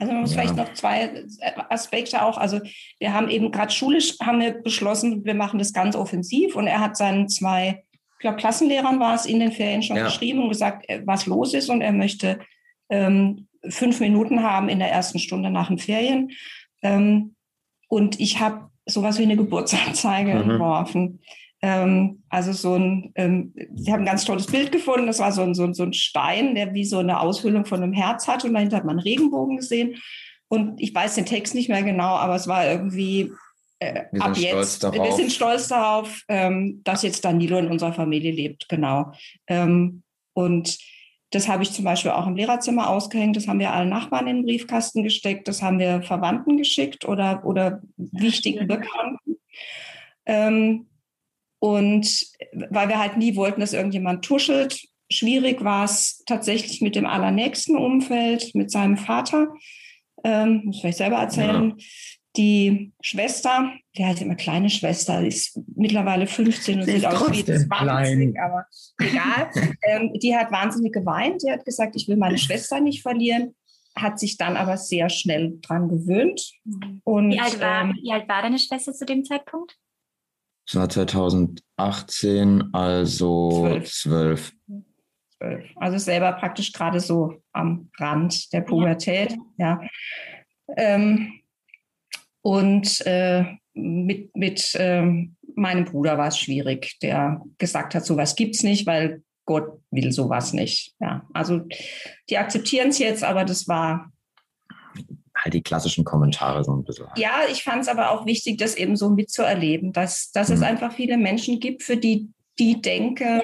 [0.01, 0.41] also man muss ja.
[0.41, 1.25] vielleicht noch zwei
[1.69, 2.39] Aspekte auch.
[2.39, 2.61] Also
[2.99, 6.81] wir haben eben gerade schulisch haben wir beschlossen, wir machen das ganz offensiv und er
[6.81, 7.85] hat seinen zwei,
[8.15, 10.05] ich glaube Klassenlehrern war es in den Ferien schon ja.
[10.05, 12.41] geschrieben und gesagt, äh, was los ist und er möchte
[12.89, 16.31] ähm, fünf Minuten haben in der ersten Stunde nach den Ferien.
[16.83, 17.35] Ähm,
[17.89, 20.51] und ich habe sowas wie eine Geburtsanzeige mhm.
[20.51, 21.21] entworfen.
[21.63, 25.07] Ähm, also so ein, ähm, sie haben ein ganz tolles Bild gefunden.
[25.07, 27.83] Das war so ein, so, ein, so ein Stein, der wie so eine Aushöhlung von
[27.83, 28.45] einem Herz hat.
[28.45, 29.97] Und dahinter hat man einen Regenbogen gesehen.
[30.49, 33.31] Und ich weiß den Text nicht mehr genau, aber es war irgendwie
[33.79, 34.83] äh, ab jetzt.
[34.83, 38.69] Wir sind stolz darauf, ähm, dass jetzt Danilo in unserer Familie lebt.
[38.69, 39.13] Genau.
[39.47, 40.79] Ähm, und
[41.31, 43.37] das habe ich zum Beispiel auch im Lehrerzimmer ausgehängt.
[43.37, 45.47] Das haben wir allen Nachbarn in den Briefkasten gesteckt.
[45.47, 49.37] Das haben wir Verwandten geschickt oder, oder wichtigen Bekannten.
[50.27, 50.87] Ähm,
[51.61, 57.07] und weil wir halt nie wollten, dass irgendjemand tuschelt, schwierig war es tatsächlich mit dem
[57.07, 59.49] allernächsten Umfeld, mit seinem Vater.
[60.25, 61.75] Ähm, muss ich vielleicht selber erzählen.
[61.77, 61.85] Ja.
[62.37, 67.45] Die Schwester, die heißt immer kleine Schwester, ist mittlerweile 15 und Sie sieht aus wie
[67.45, 68.35] 20, klein.
[68.41, 68.67] aber
[69.01, 69.51] egal.
[69.83, 71.43] ähm, die hat wahnsinnig geweint.
[71.43, 73.57] Die hat gesagt, ich will meine Schwester nicht verlieren,
[73.97, 76.53] hat sich dann aber sehr schnell dran gewöhnt.
[77.03, 79.77] Und, wie, alt war, ähm, wie alt war deine Schwester zu dem Zeitpunkt?
[80.67, 84.53] Das war 2018, also zwölf.
[85.77, 89.37] Also selber praktisch gerade so am Rand der Pubertät.
[89.57, 89.81] Ja.
[90.77, 91.40] Ähm,
[92.43, 98.57] und äh, mit, mit äh, meinem Bruder war es schwierig, der gesagt hat, sowas gibt
[98.57, 100.95] es nicht, weil Gott will sowas nicht.
[101.01, 101.63] Ja, also
[102.29, 104.13] die akzeptieren es jetzt, aber das war
[105.35, 107.07] halt die klassischen Kommentare so ein bisschen.
[107.17, 110.57] Ja, ich fand es aber auch wichtig, das eben so mitzuerleben, dass, dass mhm.
[110.57, 113.43] es einfach viele Menschen gibt, für die die Denke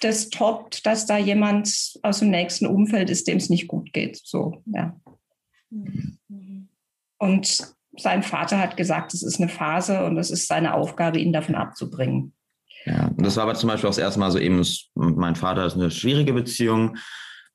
[0.00, 4.20] das toppt, dass da jemand aus dem nächsten Umfeld ist, dem es nicht gut geht.
[4.22, 4.94] So, ja.
[5.70, 6.68] Mhm.
[7.18, 11.32] Und sein Vater hat gesagt, es ist eine Phase und es ist seine Aufgabe, ihn
[11.32, 12.32] davon abzubringen.
[12.84, 14.62] Ja, und das war aber zum Beispiel auch das erste Mal so eben,
[14.94, 16.96] mein Vater ist eine schwierige Beziehung,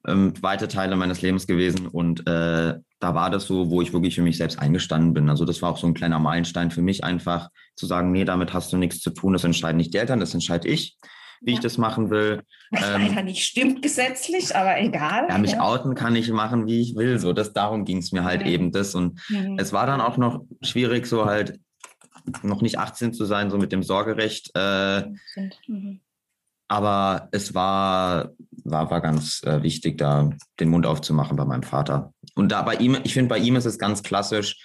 [0.07, 4.15] ähm, weite Teile meines Lebens gewesen und äh, da war das so, wo ich wirklich
[4.15, 5.29] für mich selbst eingestanden bin.
[5.29, 8.53] Also das war auch so ein kleiner Meilenstein für mich einfach zu sagen, nee, damit
[8.53, 10.97] hast du nichts zu tun, das entscheiden nicht die Eltern, das entscheide ich
[11.41, 11.55] wie ja.
[11.55, 12.43] ich das machen will.
[12.69, 15.25] Was ähm, leider nicht stimmt gesetzlich, aber egal.
[15.27, 15.61] Ja, mich ja.
[15.61, 17.19] outen kann ich machen, wie ich will.
[17.19, 18.47] So, das, darum ging es mir halt ja.
[18.47, 18.95] eben das.
[18.95, 19.57] Und mhm.
[19.59, 21.59] es war dann auch noch schwierig, so halt
[22.43, 24.51] noch nicht 18 zu sein, so mit dem Sorgerecht.
[24.53, 25.07] Äh,
[25.67, 25.99] mhm.
[26.67, 28.29] Aber es war,
[28.63, 32.13] war, war ganz äh, wichtig, da den Mund aufzumachen bei meinem Vater.
[32.35, 34.57] Und da bei ihm, ich finde, bei ihm ist es ganz klassisch,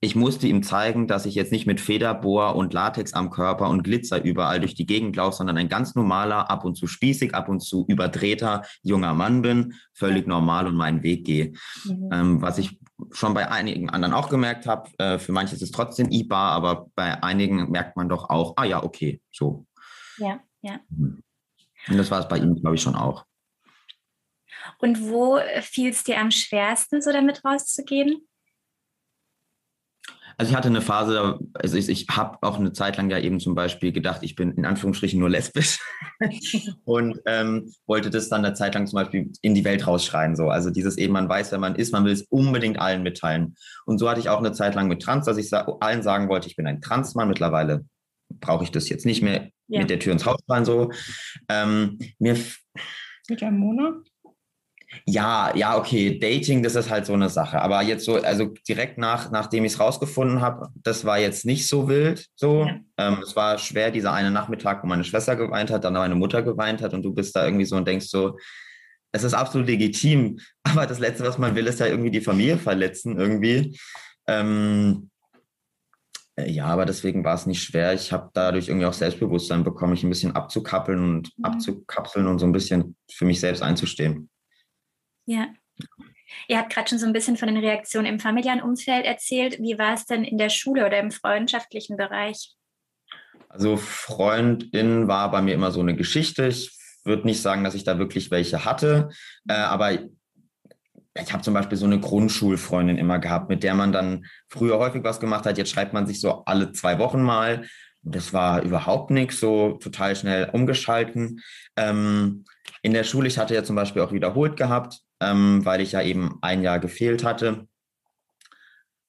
[0.00, 3.82] ich musste ihm zeigen, dass ich jetzt nicht mit Federbohr und Latex am Körper und
[3.82, 7.48] Glitzer überall durch die Gegend laufe, sondern ein ganz normaler, ab und zu spießig, ab
[7.48, 11.54] und zu überdrehter junger Mann bin, völlig normal und meinen Weg gehe.
[11.84, 12.10] Mhm.
[12.12, 12.78] Ähm, was ich
[13.12, 16.90] schon bei einigen anderen auch gemerkt habe, äh, für manche ist es trotzdem IBA, aber
[16.94, 19.66] bei einigen merkt man doch auch, ah ja, okay, so.
[20.18, 20.80] Ja, ja.
[20.90, 21.22] Mhm.
[21.88, 23.24] Und das war es bei ihm, glaube ich, schon auch.
[24.78, 28.26] Und wo fiel es dir am schwersten, so damit rauszugehen?
[30.38, 33.40] Also ich hatte eine Phase, also ich, ich habe auch eine Zeit lang ja eben
[33.40, 35.78] zum Beispiel gedacht, ich bin in Anführungsstrichen nur lesbisch
[36.84, 40.36] und ähm, wollte das dann eine Zeit lang zum Beispiel in die Welt rausschreien.
[40.36, 40.48] So.
[40.48, 43.56] Also dieses eben, man weiß, wer man ist, man will es unbedingt allen mitteilen.
[43.86, 46.28] Und so hatte ich auch eine Zeit lang mit Trans, dass ich sa allen sagen
[46.28, 47.28] wollte, ich bin ein Transmann.
[47.28, 47.86] Mittlerweile
[48.28, 49.80] brauche ich das jetzt nicht mehr ja.
[49.80, 50.66] mit der Tür ins Haus rein.
[50.66, 50.92] So.
[51.48, 52.36] Ähm, mir
[53.28, 54.02] mit der Mona?
[55.04, 57.60] Ja, ja, okay, Dating, das ist halt so eine Sache.
[57.60, 61.68] Aber jetzt so, also direkt nach, nachdem ich es rausgefunden habe, das war jetzt nicht
[61.68, 62.26] so wild.
[62.34, 62.78] So, ja.
[62.98, 66.42] ähm, es war schwer, dieser eine Nachmittag, wo meine Schwester geweint hat, dann meine Mutter
[66.42, 68.38] geweint hat und du bist da irgendwie so und denkst so,
[69.12, 70.38] es ist absolut legitim.
[70.62, 73.78] Aber das Letzte, was man will, ist ja irgendwie die Familie verletzen irgendwie.
[74.26, 75.10] Ähm,
[76.36, 77.94] äh, ja, aber deswegen war es nicht schwer.
[77.94, 81.44] Ich habe dadurch irgendwie auch Selbstbewusstsein bekommen, mich ein bisschen abzukappeln und ja.
[81.44, 84.28] abzukapseln und so ein bisschen für mich selbst einzustehen.
[85.26, 85.48] Ja.
[86.48, 89.58] Ihr habt gerade schon so ein bisschen von den Reaktionen im familiären Umfeld erzählt.
[89.60, 92.56] Wie war es denn in der Schule oder im freundschaftlichen Bereich?
[93.48, 96.46] Also Freundin war bei mir immer so eine Geschichte.
[96.46, 99.10] Ich würde nicht sagen, dass ich da wirklich welche hatte,
[99.48, 104.26] äh, aber ich habe zum Beispiel so eine Grundschulfreundin immer gehabt, mit der man dann
[104.48, 105.56] früher häufig was gemacht hat.
[105.56, 107.66] Jetzt schreibt man sich so alle zwei Wochen mal.
[108.02, 111.40] Das war überhaupt nichts, so total schnell umgeschalten.
[111.76, 112.44] Ähm,
[112.82, 116.02] in der Schule, ich hatte ja zum Beispiel auch wiederholt gehabt, ähm, weil ich ja
[116.02, 117.66] eben ein Jahr gefehlt hatte.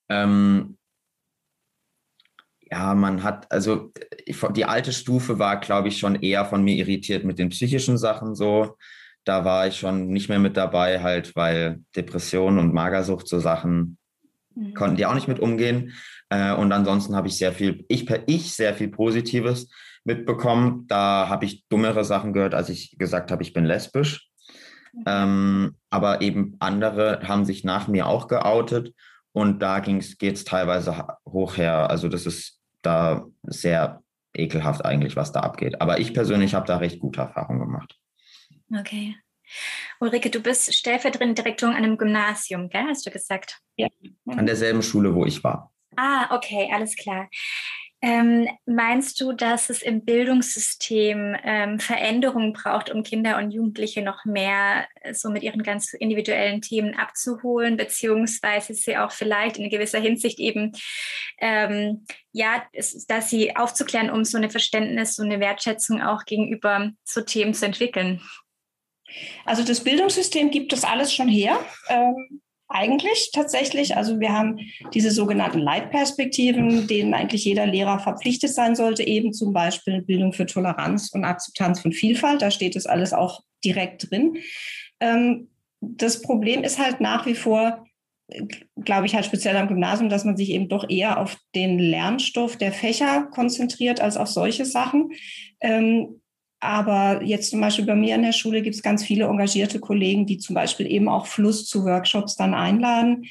[0.09, 0.77] Ähm,
[2.69, 3.91] ja, man hat, also
[4.55, 8.35] die alte Stufe war, glaube ich, schon eher von mir irritiert mit den psychischen Sachen
[8.35, 8.77] so.
[9.23, 13.97] Da war ich schon nicht mehr mit dabei, halt, weil Depression und Magersucht so Sachen
[14.55, 14.73] mhm.
[14.73, 15.93] konnten die auch nicht mit umgehen.
[16.29, 19.69] Äh, und ansonsten habe ich sehr viel, ich per ich sehr viel Positives
[20.03, 20.85] mitbekommen.
[20.87, 24.29] Da habe ich dummere Sachen gehört, als ich gesagt habe, ich bin lesbisch.
[25.05, 28.93] Ähm, aber eben andere haben sich nach mir auch geoutet
[29.31, 31.89] und da geht es teilweise hoch her.
[31.89, 34.01] Also das ist da sehr
[34.33, 35.81] ekelhaft eigentlich, was da abgeht.
[35.81, 37.95] Aber ich persönlich habe da recht gute Erfahrungen gemacht.
[38.75, 39.15] Okay.
[39.99, 42.85] Ulrike, du bist stellvertretende Direktorin an einem Gymnasium, gell?
[42.87, 43.59] hast du gesagt?
[43.75, 43.87] Ja.
[44.25, 45.73] An derselben Schule, wo ich war.
[45.95, 47.29] Ah, okay, alles klar.
[47.99, 54.23] Ähm, meinst du, dass es im Bildungssystem ähm, Veränderungen braucht, um Kinder und Jugendliche noch
[54.23, 59.99] mehr äh, so mit ihren ganz individuellen Themen abzuholen, beziehungsweise sie auch vielleicht in gewisser
[59.99, 60.73] Hinsicht eben,
[61.39, 62.63] ähm, ja,
[63.07, 67.65] dass sie aufzuklären, um so eine Verständnis, so eine Wertschätzung auch gegenüber so Themen zu
[67.65, 68.21] entwickeln?
[69.43, 71.59] Also das Bildungssystem gibt das alles schon her.
[71.89, 73.95] Ähm, eigentlich tatsächlich.
[73.95, 74.59] Also wir haben
[74.93, 80.45] diese sogenannten Leitperspektiven, denen eigentlich jeder Lehrer verpflichtet sein sollte, eben zum Beispiel Bildung für
[80.45, 82.41] Toleranz und Akzeptanz von Vielfalt.
[82.41, 84.37] Da steht das alles auch direkt drin.
[84.99, 85.49] Ähm,
[85.79, 87.85] das Problem ist halt nach wie vor,
[88.83, 92.57] glaube ich, halt speziell am Gymnasium, dass man sich eben doch eher auf den Lernstoff
[92.57, 95.11] der Fächer konzentriert als auf solche Sachen.
[95.61, 96.21] Ähm,
[96.59, 100.25] aber jetzt zum Beispiel bei mir an der Schule gibt es ganz viele engagierte Kollegen,
[100.25, 103.25] die zum Beispiel eben auch Fluss zu Workshops dann einladen.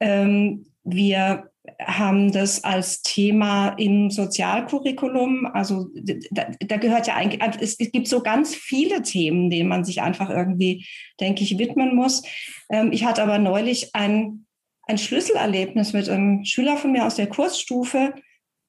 [0.00, 5.46] Ähm, wir haben das als Thema im Sozialcurriculum.
[5.46, 5.88] Also
[6.30, 10.00] da, da, gehört ja eigentlich, also es gibt so ganz viele Themen, denen man sich
[10.00, 10.86] einfach irgendwie,
[11.20, 12.22] denke ich, widmen muss.
[12.70, 14.46] Ähm, ich hatte aber neulich ein,
[14.86, 18.14] ein Schlüsselerlebnis mit einem Schüler von mir aus der Kursstufe,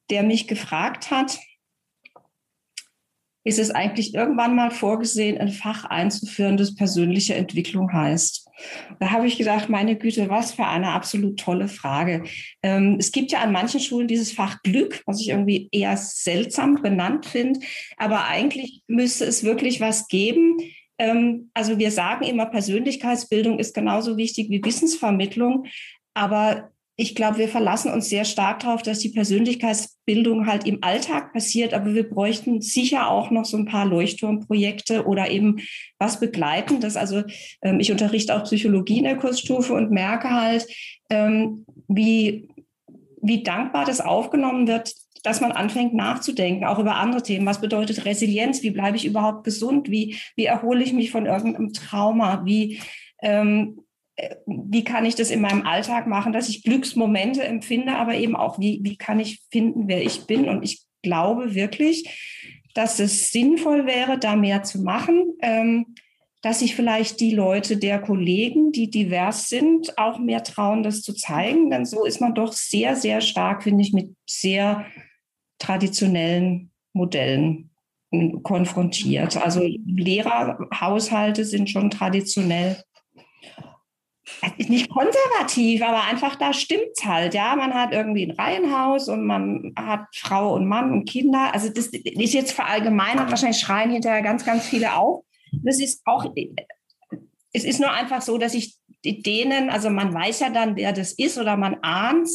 [0.10, 1.40] der mich gefragt hat,
[3.44, 8.48] ist es eigentlich irgendwann mal vorgesehen, ein Fach einzuführen, das persönliche Entwicklung heißt.
[9.00, 12.24] Da habe ich gedacht, meine Güte, was für eine absolut tolle Frage.
[12.62, 16.76] Ähm, es gibt ja an manchen Schulen dieses Fach Glück, was ich irgendwie eher seltsam
[16.76, 17.60] benannt finde,
[17.98, 20.58] aber eigentlich müsste es wirklich was geben.
[21.00, 25.66] Ähm, also wir sagen immer, Persönlichkeitsbildung ist genauso wichtig wie Wissensvermittlung,
[26.14, 31.34] aber ich glaube, wir verlassen uns sehr stark darauf, dass die Persönlichkeitsbildung halt im Alltag
[31.34, 35.62] passiert, aber wir bräuchten sicher auch noch so ein paar Leuchtturmprojekte oder eben
[36.00, 36.98] was Begleitendes.
[36.98, 37.24] Also
[37.62, 40.68] ähm, ich unterrichte auch Psychologie in der Kursstufe und merke halt,
[41.10, 42.50] ähm, wie,
[43.22, 47.46] wie dankbar das aufgenommen wird, dass man anfängt nachzudenken, auch über andere Themen.
[47.46, 48.64] Was bedeutet Resilienz?
[48.64, 49.90] Wie bleibe ich überhaupt gesund?
[49.90, 52.44] Wie, wie erhole ich mich von irgendeinem Trauma?
[52.46, 52.80] Wie,
[53.22, 53.80] ähm,
[54.46, 58.60] wie kann ich das in meinem Alltag machen, dass ich Glücksmomente empfinde, aber eben auch,
[58.60, 60.48] wie, wie kann ich finden, wer ich bin.
[60.50, 62.10] Und ich glaube wirklich,
[62.74, 65.96] dass es sinnvoll wäre, da mehr zu machen, ähm,
[66.42, 71.14] dass sich vielleicht die Leute der Kollegen, die divers sind, auch mehr trauen, das zu
[71.14, 71.70] zeigen.
[71.70, 74.86] Denn so ist man doch sehr, sehr stark, finde ich, mit sehr
[75.60, 77.70] traditionellen Modellen
[78.44, 79.38] konfrontiert.
[79.38, 82.84] Also Lehrerhaushalte sind schon traditionell
[84.58, 87.34] nicht konservativ, aber einfach da stimmt es halt.
[87.34, 91.54] Ja, man hat irgendwie ein Reihenhaus und man hat Frau und Mann und Kinder.
[91.54, 93.30] Also das ist jetzt verallgemeinert.
[93.30, 95.24] Wahrscheinlich schreien hinterher ganz, ganz viele auf.
[95.64, 96.34] Das ist auch,
[97.54, 101.14] es ist nur einfach so, dass ich denen, also man weiß ja dann, wer das
[101.14, 102.30] ist oder man ahnt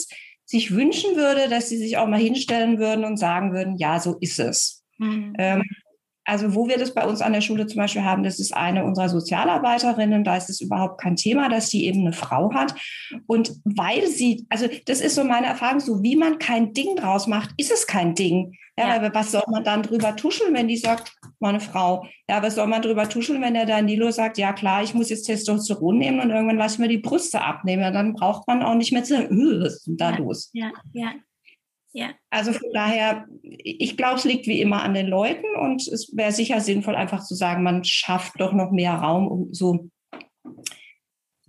[0.44, 4.16] sich wünschen würde, dass sie sich auch mal hinstellen würden und sagen würden, ja, so
[4.20, 4.84] ist es.
[4.98, 5.34] Mhm.
[5.38, 5.64] Ähm,
[6.26, 8.84] also wo wir das bei uns an der Schule zum Beispiel haben, das ist eine
[8.84, 12.74] unserer Sozialarbeiterinnen, da ist es überhaupt kein Thema, dass sie eben eine Frau hat.
[13.26, 17.28] Und weil sie, also das ist so meine Erfahrung, so wie man kein Ding draus
[17.28, 18.56] macht, ist es kein Ding.
[18.78, 19.14] Ja, ja.
[19.14, 22.06] was soll man dann drüber tuscheln, wenn die sagt, meine Frau?
[22.28, 25.24] Ja, was soll man drüber tuscheln, wenn der Danilo sagt, ja klar, ich muss jetzt
[25.24, 27.82] Testosteron nehmen und irgendwann lasse ich mir die Brüste abnehmen.
[27.82, 30.18] Ja, dann braucht man auch nicht mehr zu sagen, öh, was ist denn da ja,
[30.18, 30.50] los?
[30.52, 31.12] Ja, ja.
[31.96, 32.10] Ja.
[32.28, 36.30] Also von daher, ich glaube, es liegt wie immer an den Leuten und es wäre
[36.30, 39.88] sicher sinnvoll, einfach zu sagen, man schafft doch noch mehr Raum, um so,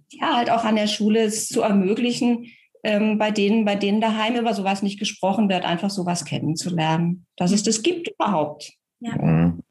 [0.10, 2.46] ja, halt auch an der Schule es zu ermöglichen,
[2.84, 7.52] ähm, bei denen, bei denen daheim über sowas nicht gesprochen wird, einfach sowas kennenzulernen, dass
[7.52, 8.72] es das gibt überhaupt.
[9.02, 9.18] Ja.
[9.22, 9.64] Mhm.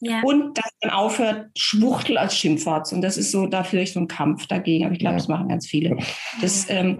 [0.00, 0.22] Ja.
[0.22, 2.92] Und dass man aufhört, Schwuchtel als Schimpfwort.
[2.92, 4.84] Und das ist so, da führe ich so einen Kampf dagegen.
[4.84, 5.18] Aber ich glaube, ja.
[5.18, 5.96] das machen ganz viele.
[6.40, 6.98] Das, ähm,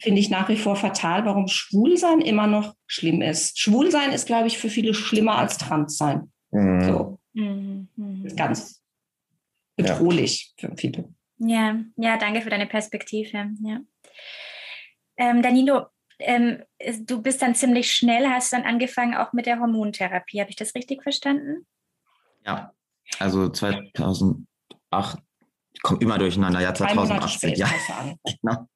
[0.00, 3.58] finde ich nach wie vor fatal, warum Schwulsein immer noch schlimm ist.
[3.58, 6.32] Schwulsein ist, glaube ich, für viele schlimmer als Transsein.
[6.50, 6.80] Mhm.
[6.82, 7.18] So.
[7.34, 7.88] Mhm.
[8.36, 8.82] Ganz
[9.76, 10.68] bedrohlich ja.
[10.68, 11.14] für viele.
[11.38, 13.50] Ja, ja, danke für deine Perspektive.
[13.62, 13.80] Ja.
[15.16, 15.86] Ähm, Danilo,
[16.18, 16.62] ähm,
[17.00, 20.40] du bist dann ziemlich schnell, hast dann angefangen auch mit der Hormontherapie.
[20.40, 21.66] Habe ich das richtig verstanden?
[22.44, 22.72] Ja,
[23.18, 24.46] also 2008,
[25.72, 27.56] ich komme immer durcheinander, ja, 2008.
[27.56, 27.68] Ja,
[28.42, 28.68] genau.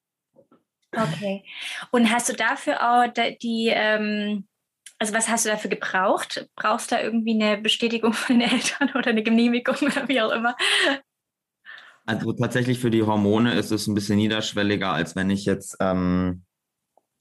[0.95, 1.45] Okay.
[1.91, 3.13] Und hast du dafür auch
[3.43, 4.47] die, ähm,
[4.99, 6.49] also was hast du dafür gebraucht?
[6.55, 10.33] Brauchst du da irgendwie eine Bestätigung von den Eltern oder eine Genehmigung oder wie auch
[10.33, 10.57] immer?
[12.05, 16.45] Also tatsächlich für die Hormone ist es ein bisschen niederschwelliger, als wenn ich jetzt ähm,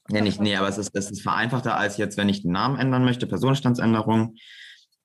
[0.08, 2.78] Nee, nicht, nee, aber es ist, es ist vereinfachter als jetzt, wenn ich den Namen
[2.78, 4.34] ändern möchte, Personenstandsänderung.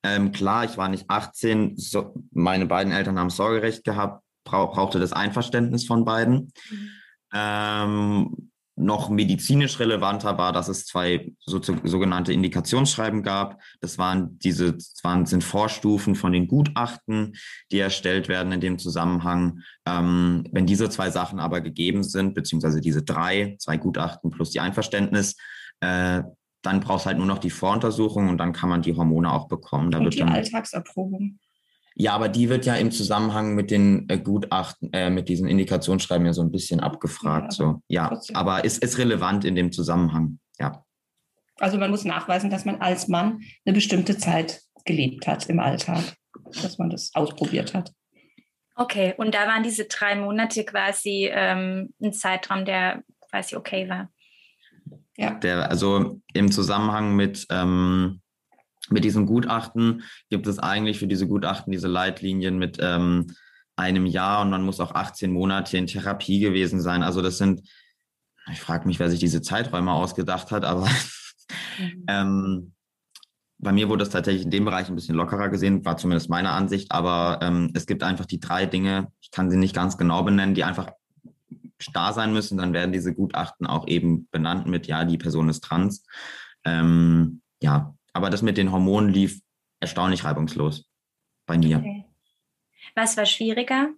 [0.04, 5.00] Ähm, klar, ich war nicht 18, so, meine beiden Eltern haben Sorgerecht gehabt, brauch, brauchte
[5.00, 6.52] das Einverständnis von beiden.
[6.70, 6.90] Mhm.
[7.34, 13.60] Ähm, noch medizinisch relevanter war, dass es zwei so, sogenannte Indikationsschreiben gab.
[13.82, 17.36] Das waren diese, das waren, sind Vorstufen von den Gutachten,
[17.72, 19.62] die erstellt werden in dem Zusammenhang.
[19.88, 24.60] Ähm, wenn diese zwei Sachen aber gegeben sind, beziehungsweise diese drei, zwei Gutachten plus die
[24.60, 25.36] Einverständnis,
[25.80, 26.22] äh,
[26.62, 29.90] dann brauchst halt nur noch die Voruntersuchung und dann kann man die Hormone auch bekommen.
[29.90, 31.40] Da und die dann, Alltagserprobung.
[32.00, 36.28] Ja, aber die wird ja im Zusammenhang mit den äh, Gutachten, äh, mit diesen Indikationsschreiben
[36.28, 37.54] ja so ein bisschen abgefragt.
[37.54, 37.82] Ja, so.
[37.88, 40.84] ja aber ist, ist relevant in dem Zusammenhang, ja.
[41.60, 46.04] Also man muss nachweisen, dass man als Mann eine bestimmte Zeit gelebt hat im Alltag,
[46.62, 47.92] dass man das ausprobiert hat.
[48.76, 54.12] Okay, und da waren diese drei Monate quasi ähm, ein Zeitraum, der quasi okay war.
[55.18, 55.32] Ja.
[55.34, 58.22] Der, also im Zusammenhang mit ähm,
[58.90, 63.28] mit diesem Gutachten gibt es eigentlich für diese Gutachten diese Leitlinien mit ähm,
[63.76, 67.04] einem Jahr und man muss auch 18 Monate in Therapie gewesen sein.
[67.04, 67.62] Also das sind,
[68.52, 70.88] ich frage mich, wer sich diese Zeiträume ausgedacht hat, aber
[71.80, 72.06] mhm.
[72.08, 72.74] ähm,
[73.60, 76.52] bei mir wurde es tatsächlich in dem Bereich ein bisschen lockerer gesehen, war zumindest meine
[76.52, 80.24] Ansicht, aber ähm, es gibt einfach die drei Dinge, ich kann sie nicht ganz genau
[80.24, 80.92] benennen, die einfach
[81.80, 85.64] starr sein müssen, dann werden diese Gutachten auch eben benannt mit, ja, die Person ist
[85.64, 86.04] trans.
[86.64, 89.42] Ähm, ja, aber das mit den Hormonen lief
[89.80, 90.86] erstaunlich reibungslos
[91.46, 91.78] bei mir.
[91.78, 92.06] Okay.
[92.96, 93.90] Was war schwieriger?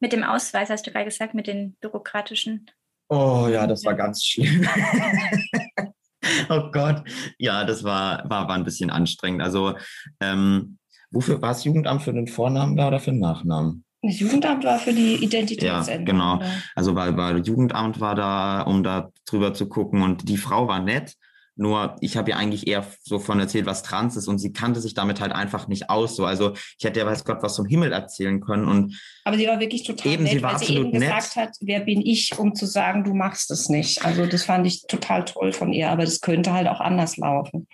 [0.00, 2.70] Mit dem Ausweis, hast du gerade gesagt, mit den bürokratischen?
[3.08, 4.66] Oh ja, das war ganz schlimm.
[6.48, 7.02] oh Gott.
[7.38, 9.42] Ja, das war, war, war ein bisschen anstrengend.
[9.42, 9.74] Also,
[10.20, 10.78] ähm,
[11.10, 13.84] wofür war das Jugendamt für den Vornamen da oder für den Nachnamen?
[14.02, 16.20] Das Jugendamt war für die Identitätsänderung.
[16.20, 16.52] Ja, genau.
[16.74, 20.80] Also weil, weil Jugendamt war da, um da drüber zu gucken und die Frau war
[20.80, 21.16] nett,
[21.56, 24.80] nur ich habe ja eigentlich eher so von erzählt, was trans ist und sie kannte
[24.80, 26.16] sich damit halt einfach nicht aus.
[26.16, 26.24] So.
[26.24, 28.66] Also ich hätte ja weiß Gott was vom Himmel erzählen können.
[28.66, 31.00] Und Aber sie war wirklich total eben, nett, sie war weil sie eben nett.
[31.02, 34.04] gesagt hat, wer bin ich, um zu sagen, du machst es nicht.
[34.04, 37.66] Also das fand ich total toll von ihr, aber das könnte halt auch anders laufen.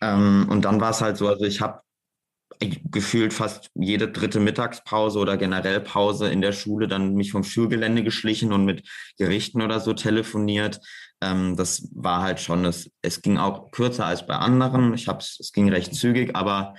[0.00, 1.80] Ähm, und dann war es halt so, also ich habe
[2.60, 8.02] gefühlt fast jede dritte Mittagspause oder generell Pause in der Schule dann mich vom Schulgelände
[8.02, 8.88] geschlichen und mit
[9.18, 10.80] Gerichten oder so telefoniert.
[11.20, 14.94] Ähm, das war halt schon, es, es ging auch kürzer als bei anderen.
[14.94, 16.74] Ich hab's, es ging recht zügig, aber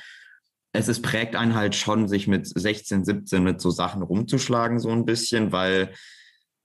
[0.74, 4.90] es ist, prägt einen halt schon, sich mit 16, 17 mit so Sachen rumzuschlagen, so
[4.90, 5.94] ein bisschen, weil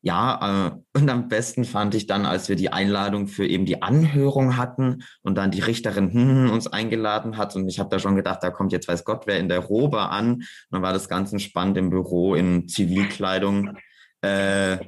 [0.00, 3.82] ja, äh, und am besten fand ich dann, als wir die Einladung für eben die
[3.82, 8.14] Anhörung hatten und dann die Richterin hm, uns eingeladen hat und ich habe da schon
[8.14, 10.34] gedacht, da kommt jetzt weiß Gott wer in der Robe an.
[10.34, 13.76] Und dann war das ganz entspannt im Büro in Zivilkleidung.
[14.20, 14.78] Äh,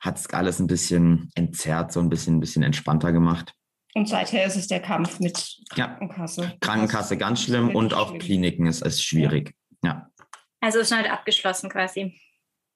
[0.00, 3.54] hat es alles ein bisschen entzerrt, so ein bisschen, ein bisschen entspannter gemacht.
[3.94, 6.42] Und seither ist es der Kampf mit Krankenkasse.
[6.42, 8.24] Ja, Krankenkasse ganz schlimm und auch schwierig.
[8.24, 9.54] Kliniken ist es schwierig.
[9.84, 9.90] Ja.
[9.90, 10.06] ja.
[10.60, 12.18] Also ist halt abgeschlossen quasi.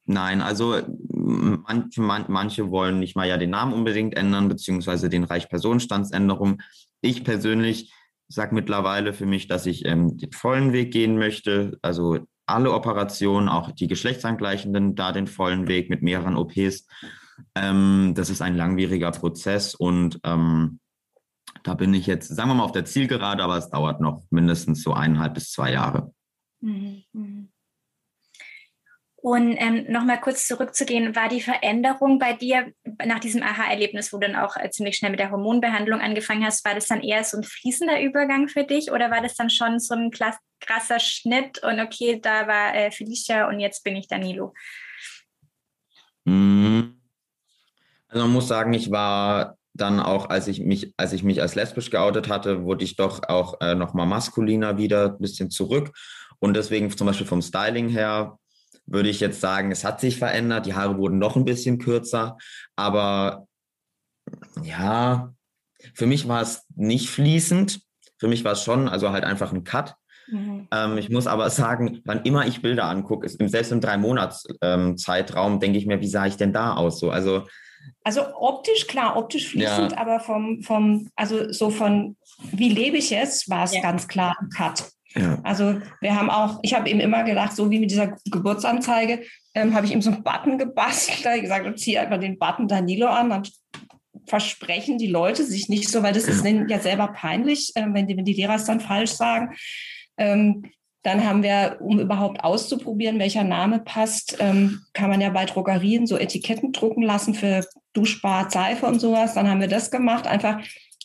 [0.04, 0.82] Nein, also
[1.26, 6.62] manche, manche wollen nicht mal ja den Namen unbedingt ändern, beziehungsweise den Reichspersonenstandsänderung.
[7.00, 7.92] Ich persönlich
[8.28, 13.48] sage mittlerweile für mich, dass ich ähm, den vollen Weg gehen möchte, also alle Operationen,
[13.48, 16.86] auch die geschlechtsangleichenden, da den vollen Weg mit mehreren OPs.
[17.54, 20.80] Ähm, das ist ein langwieriger Prozess und ähm,
[21.62, 24.82] da bin ich jetzt, sagen wir mal, auf der Zielgerade, aber es dauert noch mindestens
[24.82, 26.12] so eineinhalb bis zwei Jahre.
[26.60, 27.48] Mhm.
[29.26, 32.70] Und ähm, nochmal kurz zurückzugehen, war die Veränderung bei dir
[33.04, 36.64] nach diesem Aha-Erlebnis, wo du dann auch äh, ziemlich schnell mit der Hormonbehandlung angefangen hast,
[36.64, 39.80] war das dann eher so ein fließender Übergang für dich oder war das dann schon
[39.80, 44.54] so ein krasser Schnitt und okay, da war äh, Felicia und jetzt bin ich Danilo?
[46.24, 47.00] Mhm.
[48.06, 51.56] Also man muss sagen, ich war dann auch, als ich mich, als ich mich als
[51.56, 55.90] lesbisch geoutet hatte, wurde ich doch auch äh, nochmal maskuliner wieder ein bisschen zurück.
[56.38, 58.38] Und deswegen zum Beispiel vom Styling her
[58.86, 60.66] würde ich jetzt sagen, es hat sich verändert.
[60.66, 62.36] Die Haare wurden noch ein bisschen kürzer,
[62.76, 63.46] aber
[64.62, 65.34] ja,
[65.94, 67.80] für mich war es nicht fließend.
[68.18, 69.94] Für mich war es schon, also halt einfach ein Cut.
[70.28, 70.66] Mhm.
[70.72, 74.96] Ähm, ich muss aber sagen, wann immer ich Bilder angucke, selbst im drei Monats ähm,
[74.96, 76.98] Zeitraum, denke ich mir, wie sah ich denn da aus?
[76.98, 77.44] So, also
[78.02, 79.98] also optisch, klar, optisch fließend, ja.
[79.98, 82.16] aber vom, vom, also so von,
[82.52, 83.80] wie lebe ich jetzt, war es ja.
[83.80, 84.90] ganz klar ein Cut.
[85.16, 85.38] Ja.
[85.42, 89.22] Also wir haben auch, ich habe ihm immer gedacht, so wie mit dieser Geburtsanzeige,
[89.54, 93.06] ähm, habe ich ihm so einen Button gebastelt, da gesagt, zieh einfach den Button Danilo
[93.06, 93.42] an, dann
[94.26, 98.06] versprechen die Leute sich nicht so, weil das ist denen ja selber peinlich, äh, wenn,
[98.06, 99.54] die, wenn die Lehrer es dann falsch sagen.
[100.18, 100.64] Ähm,
[101.02, 106.06] dann haben wir, um überhaupt auszuprobieren, welcher Name passt, ähm, kann man ja bei Drogerien
[106.06, 109.34] so Etiketten drucken lassen für Duschbad, Seife und sowas.
[109.34, 110.60] Dann haben wir das gemacht, einfach,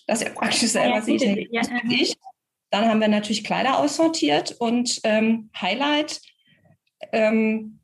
[0.08, 2.16] dass er praktisch selber ja, sieht, ja, ich.
[2.72, 6.22] Dann haben wir natürlich Kleider aussortiert und ähm, Highlight,
[7.12, 7.80] ähm,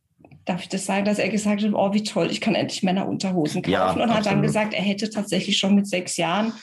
[0.45, 3.61] darf ich das sagen, dass er gesagt hat, oh, wie toll, ich kann endlich Männerunterhosen
[3.61, 3.71] kaufen.
[3.71, 4.25] Ja, und hat absolut.
[4.25, 6.53] dann gesagt, er hätte tatsächlich schon mit sechs Jahren,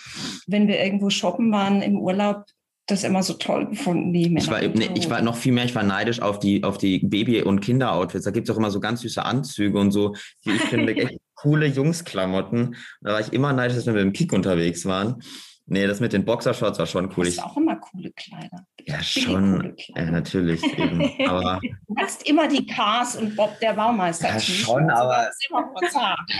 [0.46, 2.44] wenn wir irgendwo shoppen waren im Urlaub,
[2.86, 4.38] das immer so toll gefunden, die Männer.
[4.38, 6.98] Ich war, nee, ich war noch viel mehr, ich war neidisch auf die, auf die
[6.98, 8.24] Baby- und Kinderoutfits.
[8.24, 10.14] Da gibt es auch immer so ganz süße Anzüge und so,
[10.44, 12.76] die ich finde echt coole Jungsklamotten.
[13.00, 15.22] Da war ich immer neidisch, dass wir mit dem Kick unterwegs waren.
[15.66, 17.24] Nee, das mit den Boxershorts war schon cool.
[17.24, 18.66] Du hast auch immer coole Kleider.
[18.86, 19.74] Ja, schon.
[19.96, 20.62] Ja, natürlich.
[20.62, 21.10] Eben.
[21.26, 24.28] Aber, du hast immer die Cars und Bob der Baumeister.
[24.28, 25.28] Ja, schon, aber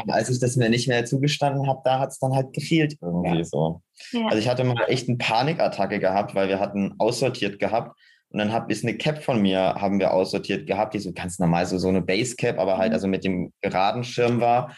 [0.09, 3.39] als ich das mir nicht mehr zugestanden habe, da hat es dann halt gefehlt irgendwie
[3.39, 3.45] ja.
[3.45, 3.81] so.
[4.12, 4.27] Ja.
[4.27, 7.99] Also ich hatte mal echt eine Panikattacke gehabt, weil wir hatten aussortiert gehabt
[8.29, 11.39] und dann hab, ist eine Cap von mir, haben wir aussortiert gehabt, die so ganz
[11.39, 12.95] normal so, so eine Basecap, aber halt mhm.
[12.95, 14.77] also mit dem geraden Schirm war.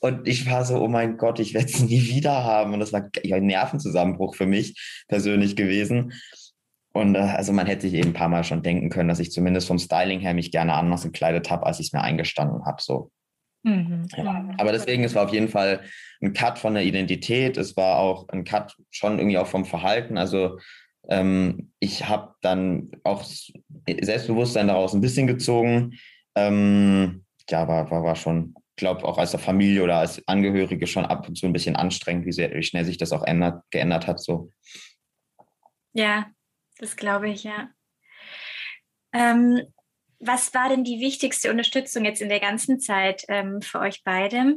[0.00, 2.72] Und ich war so, oh mein Gott, ich werde es nie wieder haben.
[2.74, 6.12] Und das war ein Nervenzusammenbruch für mich persönlich gewesen.
[6.92, 9.30] Und äh, also man hätte sich eben ein paar Mal schon denken können, dass ich
[9.30, 12.82] zumindest vom Styling her mich gerne anders gekleidet habe, als ich es mir eingestanden habe.
[12.82, 13.10] So.
[13.62, 14.08] Mhm.
[14.16, 14.48] Ja.
[14.58, 15.82] Aber deswegen, es war auf jeden Fall
[16.22, 17.56] ein Cut von der Identität.
[17.56, 20.18] Es war auch ein Cut schon irgendwie auch vom Verhalten.
[20.18, 20.58] Also
[21.08, 25.94] ähm, ich habe dann auch Selbstbewusstsein daraus ein bisschen gezogen.
[26.34, 31.28] Ähm, ja, war, war, war schon glaube auch als Familie oder als Angehörige schon ab
[31.28, 34.18] und zu ein bisschen anstrengend, wie, sehr, wie schnell sich das auch ändert, geändert hat.
[34.18, 34.50] So.
[35.92, 36.30] Ja,
[36.78, 37.68] das glaube ich, ja.
[39.12, 39.62] Ähm,
[40.18, 44.56] was war denn die wichtigste Unterstützung jetzt in der ganzen Zeit ähm, für euch beide?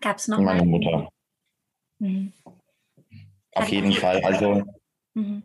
[0.00, 0.66] Gab es noch Meine mal?
[0.66, 1.08] Mutter.
[1.98, 2.32] Mhm.
[3.54, 4.24] Auf Hat jeden Fall.
[4.24, 4.64] Also.
[5.14, 5.42] Mhm.